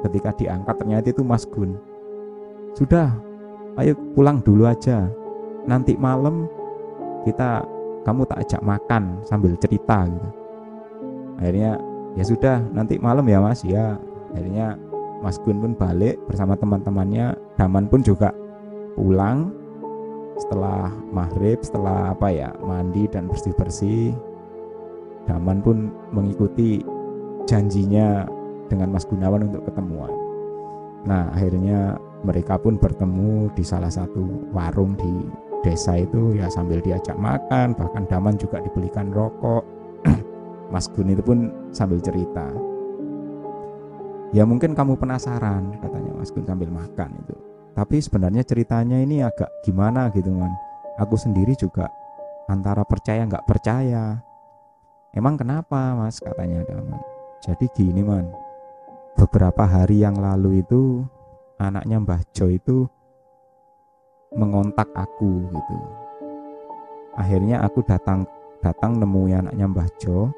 ketika 0.03 0.35
diangkat. 0.35 0.75
Ternyata 0.83 1.07
itu 1.15 1.23
Mas 1.23 1.47
Gun. 1.47 1.79
Sudah 2.75 3.15
ayo 3.79 3.95
pulang 4.19 4.43
dulu 4.43 4.67
aja. 4.67 5.07
Nanti 5.71 5.95
malam 5.95 6.51
kita 7.23 7.63
kamu 8.03 8.27
tak 8.27 8.43
ajak 8.49 8.63
makan 8.65 9.23
sambil 9.23 9.55
cerita 9.61 10.09
gitu. 10.09 10.29
Akhirnya 11.39 11.79
ya 12.19 12.25
sudah 12.27 12.57
nanti 12.75 12.97
malam 12.99 13.29
ya 13.29 13.39
mas. 13.39 13.61
Ya 13.63 14.01
akhirnya 14.33 14.81
Mas 15.21 15.37
Gun 15.37 15.61
pun 15.61 15.73
balik 15.77 16.17
bersama 16.25 16.57
teman-temannya 16.57 17.37
Daman 17.61 17.93
pun 17.93 18.01
juga 18.01 18.33
pulang 18.97 19.53
setelah 20.41 20.89
maghrib 21.13 21.61
setelah 21.61 22.17
apa 22.17 22.33
ya 22.33 22.49
mandi 22.65 23.05
dan 23.05 23.29
bersih-bersih. 23.29 24.17
Daman 25.29 25.61
pun 25.61 25.93
mengikuti 26.09 26.81
janjinya 27.45 28.25
dengan 28.73 28.89
Mas 28.89 29.05
Gunawan 29.05 29.53
untuk 29.53 29.69
ketemuan. 29.69 30.09
Nah 31.05 31.29
akhirnya 31.37 32.01
mereka 32.25 32.57
pun 32.57 32.81
bertemu 32.81 33.53
di 33.53 33.61
salah 33.61 33.93
satu 33.93 34.49
warung 34.57 34.97
di 34.97 35.29
desa 35.61 36.01
itu 36.01 36.33
ya 36.41 36.49
sambil 36.49 36.81
diajak 36.81 37.21
makan 37.21 37.77
bahkan 37.77 38.09
Daman 38.09 38.41
juga 38.41 38.65
dibelikan 38.65 39.13
rokok. 39.13 39.69
Mas 40.73 40.89
Gun 40.89 41.13
itu 41.13 41.21
pun 41.21 41.53
sambil 41.77 42.01
cerita. 42.01 42.49
Ya 44.33 44.49
mungkin 44.49 44.73
kamu 44.73 44.97
penasaran 44.97 45.77
katanya 45.85 46.17
Mas 46.17 46.33
Gun 46.33 46.49
sambil 46.49 46.73
makan 46.73 47.21
itu. 47.21 47.50
Tapi 47.75 47.97
sebenarnya 48.03 48.43
ceritanya 48.43 48.99
ini 48.99 49.23
agak 49.23 49.49
gimana 49.63 50.11
gitu 50.11 50.35
kan. 50.35 50.53
Aku 51.01 51.15
sendiri 51.17 51.55
juga 51.57 51.89
antara 52.51 52.83
percaya 52.83 53.25
nggak 53.25 53.47
percaya. 53.47 54.21
Emang 55.15 55.39
kenapa 55.39 55.95
Mas 55.97 56.19
katanya 56.19 56.67
Daman. 56.67 57.01
Jadi 57.41 57.67
gini 57.73 58.03
man. 58.05 58.29
Beberapa 59.17 59.67
hari 59.67 60.03
yang 60.03 60.19
lalu 60.19 60.63
itu 60.63 61.03
anaknya 61.59 61.99
Mbah 61.99 62.23
Jo 62.31 62.47
itu 62.51 62.87
mengontak 64.35 64.87
aku 64.95 65.51
gitu. 65.51 65.77
Akhirnya 67.19 67.63
aku 67.67 67.83
datang 67.83 68.23
datang 68.63 69.03
nemui 69.03 69.35
anaknya 69.35 69.67
Mbah 69.67 69.89
Jo. 69.99 70.31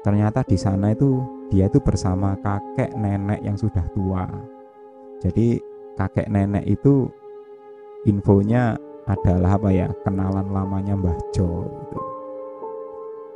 Ternyata 0.00 0.42
di 0.42 0.56
sana 0.56 0.96
itu 0.96 1.22
dia 1.52 1.68
itu 1.68 1.78
bersama 1.82 2.34
kakek 2.40 2.96
nenek 2.96 3.44
yang 3.44 3.58
sudah 3.58 3.84
tua 3.92 4.24
jadi 5.20 5.60
kakek 6.00 6.32
nenek 6.32 6.64
itu 6.64 7.12
infonya 8.08 8.72
adalah 9.04 9.60
apa 9.60 9.68
ya? 9.68 9.92
Kenalan 10.00 10.48
lamanya 10.48 10.96
Mbah 10.96 11.18
Jo 11.36 11.68
gitu. 11.68 12.00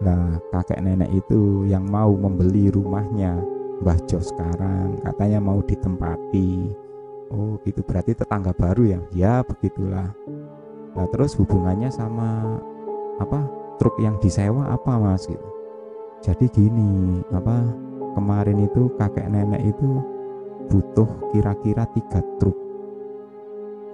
Nah 0.00 0.40
kakek 0.48 0.80
nenek 0.80 1.12
itu 1.12 1.68
yang 1.68 1.84
mau 1.84 2.16
membeli 2.16 2.72
rumahnya 2.72 3.36
Mbah 3.84 4.00
Jo 4.08 4.16
sekarang 4.24 4.96
katanya 5.04 5.44
mau 5.44 5.60
ditempati. 5.60 6.72
Oh 7.28 7.60
gitu. 7.68 7.84
Berarti 7.84 8.16
tetangga 8.16 8.56
baru 8.56 8.96
ya? 8.96 9.00
Ya 9.12 9.34
begitulah. 9.44 10.16
Nah 10.96 11.06
terus 11.12 11.36
hubungannya 11.36 11.92
sama 11.92 12.56
apa? 13.20 13.44
Truk 13.76 14.00
yang 14.00 14.16
disewa 14.24 14.72
apa 14.72 14.96
mas? 14.96 15.28
Gitu. 15.28 15.48
Jadi 16.24 16.48
gini 16.48 17.20
apa? 17.28 17.60
Kemarin 18.16 18.64
itu 18.64 18.88
kakek 18.96 19.28
nenek 19.28 19.74
itu 19.74 20.13
butuh 20.70 21.08
kira-kira 21.32 21.84
tiga 21.92 22.20
truk 22.40 22.64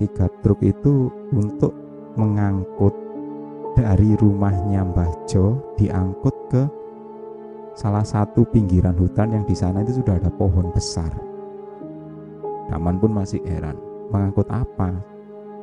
tiga 0.01 0.33
truk 0.41 0.65
itu 0.65 1.13
untuk 1.37 1.77
mengangkut 2.17 2.97
dari 3.77 4.17
rumahnya 4.17 4.83
Mbah 4.89 5.29
Jo 5.29 5.61
diangkut 5.77 6.37
ke 6.49 6.63
salah 7.77 8.03
satu 8.03 8.49
pinggiran 8.49 8.97
hutan 8.97 9.37
yang 9.37 9.45
di 9.45 9.53
sana 9.53 9.85
itu 9.85 10.01
sudah 10.03 10.17
ada 10.19 10.33
pohon 10.33 10.73
besar. 10.75 11.13
Daman 12.67 12.99
pun 12.99 13.15
masih 13.15 13.41
heran, 13.47 13.79
mengangkut 14.11 14.49
apa? 14.51 14.91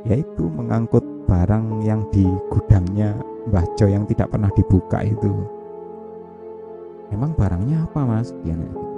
Yaitu 0.05 0.47
mengangkut 0.47 1.03
barang 1.27 1.83
yang 1.83 2.05
di 2.13 2.23
gudangnya 2.53 3.17
Mbah 3.49 3.65
Jo 3.75 3.89
yang 3.89 4.05
tidak 4.05 4.31
pernah 4.31 4.53
dibuka 4.53 5.01
itu 5.03 5.33
emang 7.11 7.31
barangnya 7.33 7.87
apa 7.87 8.03
mas 8.03 8.35
dia 8.43 8.55
gitu. 8.55 8.96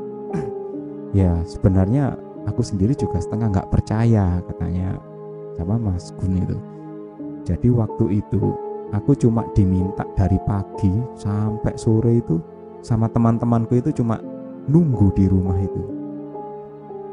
Ya 1.15 1.41
sebenarnya 1.45 2.17
aku 2.45 2.61
sendiri 2.61 2.93
juga 2.93 3.21
setengah 3.21 3.53
nggak 3.53 3.71
percaya 3.73 4.39
katanya 4.49 4.97
sama 5.57 5.75
mas 5.75 6.13
Gun 6.15 6.39
itu. 6.39 6.57
Jadi 7.43 7.67
waktu 7.73 8.23
itu 8.23 8.41
aku 8.95 9.11
cuma 9.17 9.43
diminta 9.57 10.05
dari 10.15 10.37
pagi 10.45 10.93
sampai 11.17 11.73
sore 11.75 12.21
itu 12.21 12.39
sama 12.79 13.11
teman-temanku 13.11 13.75
itu 13.75 13.91
cuma 13.91 14.21
nunggu 14.69 15.11
di 15.17 15.25
rumah 15.27 15.57
itu. 15.59 15.83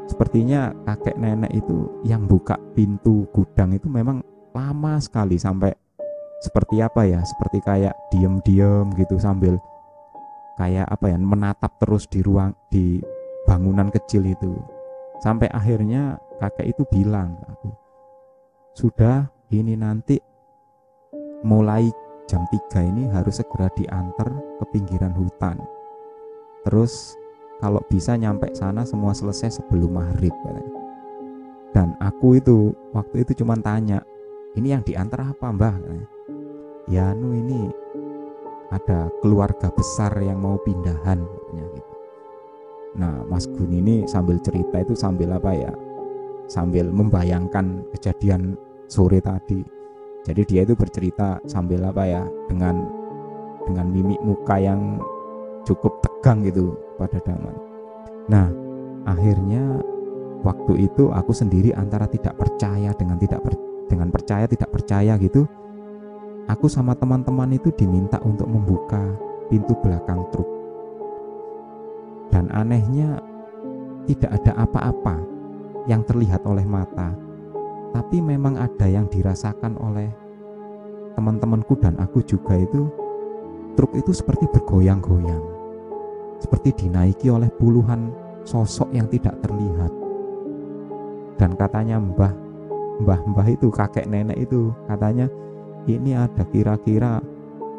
Sepertinya 0.07 0.71
kakek 0.87 1.19
nenek 1.19 1.51
itu 1.51 1.91
yang 2.07 2.23
buka 2.23 2.55
pintu 2.71 3.27
gudang 3.35 3.75
itu 3.75 3.91
memang 3.91 4.23
lama 4.55 4.95
sekali 5.03 5.35
sampai 5.35 5.75
seperti 6.39 6.79
apa 6.79 7.03
ya 7.03 7.19
seperti 7.25 7.59
kayak 7.65 7.97
diem-diem 8.13 8.93
gitu 8.95 9.17
sambil 9.17 9.57
kayak 10.55 10.85
apa 10.85 11.11
ya 11.11 11.17
menatap 11.17 11.75
terus 11.81 12.05
di 12.07 12.21
ruang 12.21 12.53
di 12.69 13.01
bangunan 13.47 13.87
kecil 13.87 14.27
itu. 14.27 14.51
Sampai 15.23 15.47
akhirnya 15.49 16.19
kakek 16.37 16.77
itu 16.77 16.83
bilang 16.91 17.39
aku 17.47 17.71
sudah 18.77 19.25
ini 19.49 19.73
nanti 19.73 20.21
mulai 21.41 21.89
jam 22.29 22.45
3 22.51 22.91
ini 22.93 23.09
harus 23.09 23.39
segera 23.39 23.71
diantar 23.73 24.29
ke 24.61 24.65
pinggiran 24.75 25.15
hutan. 25.15 25.57
Terus 26.67 27.17
kalau 27.63 27.81
bisa 27.89 28.13
nyampe 28.13 28.53
sana 28.53 28.85
semua 28.85 29.17
selesai 29.17 29.57
sebelum 29.57 29.97
maghrib 29.97 30.35
dan 31.73 31.93
aku 32.01 32.37
itu 32.37 32.73
waktu 32.93 33.25
itu 33.25 33.45
cuma 33.45 33.57
tanya 33.57 34.01
ini 34.57 34.73
yang 34.73 34.81
diantar 34.81 35.29
apa 35.29 35.53
mbah? 35.53 35.77
ya 36.89 37.13
nu 37.13 37.37
ini 37.37 37.69
ada 38.73 39.11
keluarga 39.21 39.69
besar 39.69 40.15
yang 40.23 40.39
mau 40.39 40.57
pindahan 40.63 41.21
gitu 41.53 41.96
nah 42.97 43.21
Mas 43.29 43.45
Gun 43.45 43.69
ini 43.69 44.03
sambil 44.09 44.41
cerita 44.41 44.81
itu 44.81 44.97
sambil 44.97 45.37
apa 45.37 45.53
ya? 45.53 45.71
Sambil 46.49 46.89
membayangkan 46.89 47.85
kejadian 47.93 48.57
sore 48.89 49.21
tadi. 49.21 49.61
Jadi 50.25 50.41
dia 50.43 50.61
itu 50.67 50.73
bercerita 50.75 51.39
sambil 51.45 51.85
apa 51.85 52.03
ya? 52.03 52.23
Dengan 52.49 52.83
dengan 53.67 53.87
mimik 53.93 54.19
muka 54.25 54.57
yang 54.57 54.99
cukup 55.63 55.99
tegang 56.01 56.43
gitu 56.43 56.73
pada 56.97 57.19
Daman. 57.21 57.55
Nah 58.27 58.47
akhirnya 59.07 59.79
waktu 60.43 60.87
itu 60.87 61.09
aku 61.11 61.31
sendiri 61.31 61.71
antara 61.73 62.05
tidak 62.07 62.35
percaya 62.37 62.91
dengan 62.93 63.17
tidak 63.17 63.41
per, 63.43 63.53
dengan 63.87 64.11
percaya 64.11 64.45
tidak 64.45 64.69
percaya 64.69 65.15
gitu 65.17 65.47
aku 66.47 66.67
sama 66.71 66.95
teman-teman 66.95 67.55
itu 67.55 67.71
diminta 67.75 68.19
untuk 68.23 68.47
membuka 68.47 69.01
pintu 69.51 69.75
belakang 69.83 70.23
truk 70.31 70.47
dan 72.37 72.53
anehnya 72.53 73.17
tidak 74.05 74.37
ada 74.37 74.61
apa-apa 74.61 75.17
yang 75.89 76.05
terlihat 76.05 76.45
oleh 76.45 76.69
mata 76.69 77.17
tapi 77.97 78.21
memang 78.21 78.61
ada 78.61 78.85
yang 78.85 79.09
dirasakan 79.09 79.73
oleh 79.81 80.05
teman-temanku 81.17 81.73
dan 81.81 81.97
aku 81.97 82.21
juga 82.21 82.53
itu. 82.53 82.85
Truk 83.73 83.93
itu 83.93 84.09
seperti 84.09 84.49
bergoyang-goyang 84.53 85.57
seperti 86.37 86.85
dinaiki 86.85 87.33
oleh 87.33 87.49
puluhan 87.57 88.13
sosok 88.45 88.93
yang 88.93 89.09
tidak 89.09 89.37
terlihat. 89.41 89.89
Dan 91.37 91.57
katanya 91.57 92.01
mbah 92.01 92.33
mbah-mbah 93.01 93.47
itu 93.49 93.69
kakek 93.69 94.09
nenek 94.09 94.37
itu 94.49 94.73
katanya 94.89 95.29
ini 95.85 96.17
ada 96.17 96.41
kira-kira 96.49 97.21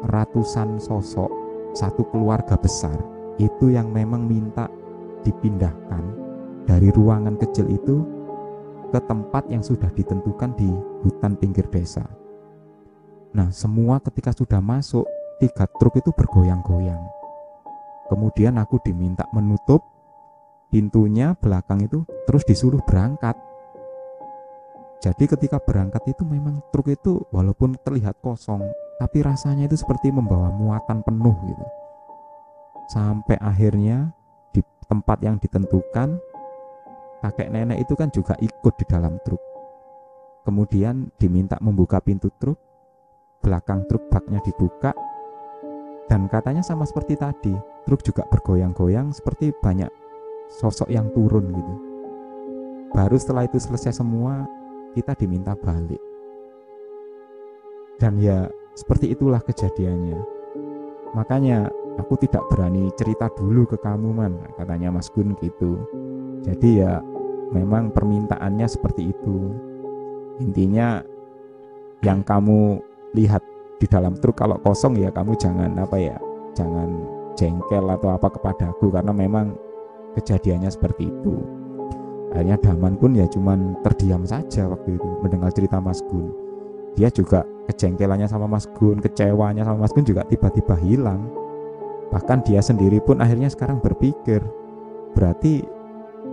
ratusan 0.07 0.79
sosok 0.79 1.27
satu 1.75 2.07
keluarga 2.07 2.55
besar 2.55 3.18
itu 3.39 3.71
yang 3.71 3.89
memang 3.89 4.27
minta 4.27 4.67
dipindahkan 5.23 6.03
dari 6.67 6.91
ruangan 6.91 7.39
kecil 7.39 7.65
itu 7.71 8.03
ke 8.91 8.99
tempat 9.07 9.47
yang 9.47 9.63
sudah 9.63 9.89
ditentukan 9.95 10.53
di 10.59 10.69
hutan 11.01 11.39
pinggir 11.39 11.65
desa. 11.71 12.03
Nah, 13.31 13.53
semua 13.53 14.01
ketika 14.01 14.33
sudah 14.33 14.59
masuk, 14.59 15.05
tiga 15.39 15.69
truk 15.77 16.01
itu 16.01 16.09
bergoyang-goyang. 16.11 16.99
Kemudian 18.09 18.57
aku 18.57 18.81
diminta 18.81 19.29
menutup 19.31 19.85
pintunya 20.73 21.37
belakang 21.37 21.85
itu, 21.85 22.01
terus 22.25 22.41
disuruh 22.43 22.81
berangkat. 22.81 23.37
Jadi 24.99 25.29
ketika 25.31 25.61
berangkat 25.61 26.11
itu 26.11 26.25
memang 26.25 26.59
truk 26.73 26.89
itu 26.91 27.23
walaupun 27.31 27.77
terlihat 27.85 28.19
kosong, 28.19 28.65
tapi 28.97 29.23
rasanya 29.23 29.69
itu 29.69 29.77
seperti 29.79 30.11
membawa 30.11 30.51
muatan 30.51 31.05
penuh 31.05 31.37
gitu. 31.47 31.65
Sampai 32.89 33.37
akhirnya 33.37 34.09
di 34.49 34.65
tempat 34.89 35.21
yang 35.21 35.37
ditentukan 35.37 36.17
kakek 37.21 37.53
nenek 37.53 37.85
itu 37.85 37.93
kan 37.93 38.09
juga 38.09 38.33
ikut 38.41 38.73
di 38.81 38.85
dalam 38.89 39.21
truk. 39.21 39.41
Kemudian 40.41 41.13
diminta 41.21 41.61
membuka 41.61 42.01
pintu 42.01 42.33
truk, 42.41 42.57
belakang 43.45 43.85
truk 43.85 44.09
baknya 44.09 44.41
dibuka, 44.41 44.95
dan 46.09 46.25
katanya 46.25 46.65
sama 46.65 46.89
seperti 46.89 47.13
tadi, 47.13 47.53
truk 47.85 48.01
juga 48.01 48.25
bergoyang-goyang 48.33 49.13
seperti 49.13 49.53
banyak 49.61 49.93
sosok 50.49 50.89
yang 50.89 51.05
turun 51.13 51.53
gitu. 51.53 51.73
Baru 52.89 53.13
setelah 53.21 53.45
itu 53.45 53.61
selesai 53.61 54.01
semua, 54.01 54.49
kita 54.97 55.13
diminta 55.13 55.53
balik. 55.53 56.01
Dan 58.01 58.17
ya 58.17 58.49
seperti 58.73 59.13
itulah 59.13 59.37
kejadiannya. 59.45 60.17
Makanya 61.13 61.69
aku 61.99 62.15
tidak 62.23 62.47
berani 62.47 62.87
cerita 62.95 63.27
dulu 63.35 63.67
ke 63.67 63.77
kamu 63.77 64.09
man, 64.15 64.33
katanya 64.55 64.89
Mas 64.89 65.11
Gun 65.11 65.35
gitu. 65.43 65.77
Jadi 66.47 66.81
ya 66.81 67.03
memang 67.51 67.91
permintaannya 67.91 68.65
seperti 68.65 69.11
itu. 69.11 69.51
Intinya 70.39 71.03
yang 71.99 72.23
kamu 72.23 72.79
lihat 73.13 73.43
di 73.79 73.87
dalam 73.87 74.15
truk 74.15 74.39
kalau 74.39 74.55
kosong 74.63 74.95
ya 74.99 75.11
kamu 75.11 75.35
jangan 75.35 75.75
apa 75.75 75.99
ya 75.99 76.15
jangan 76.55 77.03
jengkel 77.35 77.87
atau 77.87 78.11
apa 78.15 78.27
kepadaku 78.31 78.91
karena 78.91 79.11
memang 79.11 79.55
kejadiannya 80.15 80.71
seperti 80.71 81.11
itu. 81.11 81.35
Akhirnya 82.29 82.61
Daman 82.61 82.93
pun 82.95 83.17
ya 83.17 83.25
cuman 83.25 83.81
terdiam 83.81 84.21
saja 84.23 84.69
waktu 84.69 84.95
itu 84.95 85.09
mendengar 85.25 85.49
cerita 85.51 85.81
Mas 85.81 85.99
Gun. 86.05 86.29
Dia 86.93 87.09
juga 87.09 87.41
kejengkelannya 87.71 88.27
sama 88.29 88.45
Mas 88.45 88.69
Gun 88.77 89.01
kecewanya 89.01 89.65
sama 89.65 89.87
Mas 89.87 89.93
Gun 89.95 90.05
juga 90.05 90.23
tiba-tiba 90.29 90.77
hilang 90.77 91.25
bahkan 92.09 92.41
dia 92.41 92.61
sendiri 92.61 92.97
pun 93.01 93.21
akhirnya 93.21 93.49
sekarang 93.49 93.81
berpikir 93.81 94.41
berarti 95.13 95.65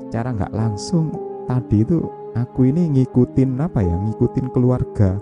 secara 0.08 0.32
nggak 0.32 0.52
langsung 0.56 1.12
tadi 1.44 1.84
itu 1.84 2.04
aku 2.36 2.68
ini 2.68 2.90
ngikutin 2.92 3.60
apa 3.60 3.84
ya 3.84 3.94
ngikutin 3.96 4.48
keluarga 4.52 5.20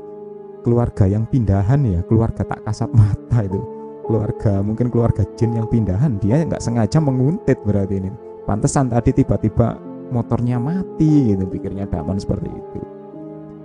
keluarga 0.65 1.05
yang 1.05 1.29
pindahan 1.29 1.85
ya 1.85 2.01
keluarga 2.09 2.41
tak 2.43 2.65
kasat 2.65 2.89
mata 2.97 3.45
itu. 3.45 3.61
Keluarga 4.05 4.65
mungkin 4.65 4.89
keluarga 4.89 5.25
jin 5.37 5.57
yang 5.57 5.69
pindahan 5.69 6.17
dia 6.21 6.41
nggak 6.41 6.65
sengaja 6.65 6.99
menguntit 7.01 7.61
berarti 7.65 8.01
ini. 8.01 8.11
Pantesan 8.49 8.89
tadi 8.89 9.13
tiba-tiba 9.13 9.77
motornya 10.09 10.57
mati 10.57 11.33
gitu 11.33 11.45
pikirnya 11.49 11.89
Daman 11.89 12.17
seperti 12.17 12.49
itu. 12.49 12.81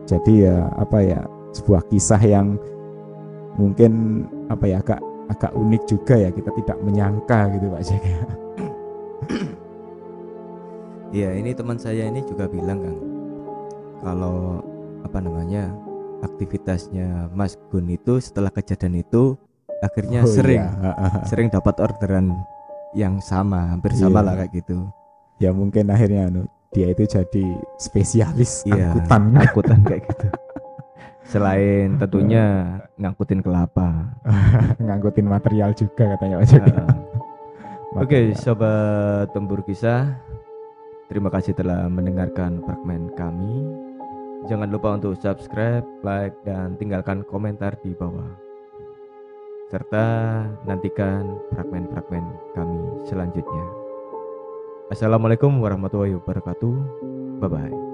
Jadi 0.08 0.34
ya 0.48 0.68
apa 0.76 1.00
ya 1.04 1.24
sebuah 1.56 1.88
kisah 1.92 2.20
yang 2.24 2.56
mungkin 3.60 4.24
apa 4.48 4.64
ya 4.68 4.80
agak 4.80 5.00
agak 5.30 5.54
unik 5.54 5.84
juga 5.86 6.16
ya 6.18 6.30
kita 6.34 6.52
tidak 6.58 6.78
menyangka 6.82 7.40
gitu 7.54 7.66
Pak 7.70 7.84
Jack 7.86 8.04
Iya 11.10 11.34
ini 11.42 11.58
teman 11.58 11.82
saya 11.82 12.06
ini 12.06 12.22
juga 12.22 12.46
bilang 12.46 12.86
kan 12.86 12.98
kalau 14.06 14.62
apa 15.02 15.18
namanya 15.18 15.74
aktivitasnya 16.22 17.34
Mas 17.34 17.58
Gun 17.74 17.90
itu 17.90 18.22
setelah 18.22 18.54
kejadian 18.54 19.02
itu 19.02 19.34
akhirnya 19.82 20.22
oh, 20.22 20.30
sering 20.30 20.62
iya. 20.62 21.20
sering 21.30 21.48
dapat 21.50 21.82
orderan 21.82 22.36
yang 22.94 23.18
sama 23.24 23.74
hampir 23.74 23.96
sama 23.98 24.22
iya. 24.22 24.28
lah 24.28 24.34
kayak 24.44 24.52
gitu 24.54 24.78
ya 25.40 25.50
mungkin 25.56 25.90
akhirnya 25.90 26.30
anu 26.30 26.44
dia 26.70 26.94
itu 26.94 27.10
jadi 27.10 27.46
spesialis 27.82 28.62
iya, 28.70 28.94
angkutan 28.94 29.34
angkutan 29.34 29.80
kayak 29.88 30.04
gitu 30.14 30.28
selain 31.30 32.02
tentunya 32.02 32.78
ngangkutin 32.98 33.46
kelapa 33.46 34.18
ngangkutin 34.84 35.30
material 35.30 35.72
juga 35.78 36.18
katanya 36.18 36.42
uh, 36.42 36.46
Oke, 37.98 38.06
okay, 38.06 38.26
sobat 38.38 39.34
tempur 39.34 39.66
kisah, 39.66 40.14
Terima 41.10 41.34
kasih 41.34 41.58
telah 41.58 41.90
mendengarkan 41.90 42.62
fragmen 42.62 43.10
kami. 43.18 43.66
Jangan 44.46 44.70
lupa 44.70 44.94
untuk 44.94 45.18
subscribe, 45.18 45.82
like, 46.06 46.38
dan 46.46 46.78
tinggalkan 46.78 47.26
komentar 47.26 47.74
di 47.82 47.98
bawah. 47.98 48.30
Serta 49.74 50.46
nantikan 50.70 51.34
fragmen-fragmen 51.50 52.54
kami 52.54 52.82
selanjutnya. 53.10 53.66
Assalamualaikum 54.94 55.58
warahmatullahi 55.58 56.14
wabarakatuh. 56.22 56.74
Bye 57.42 57.50
bye. 57.50 57.89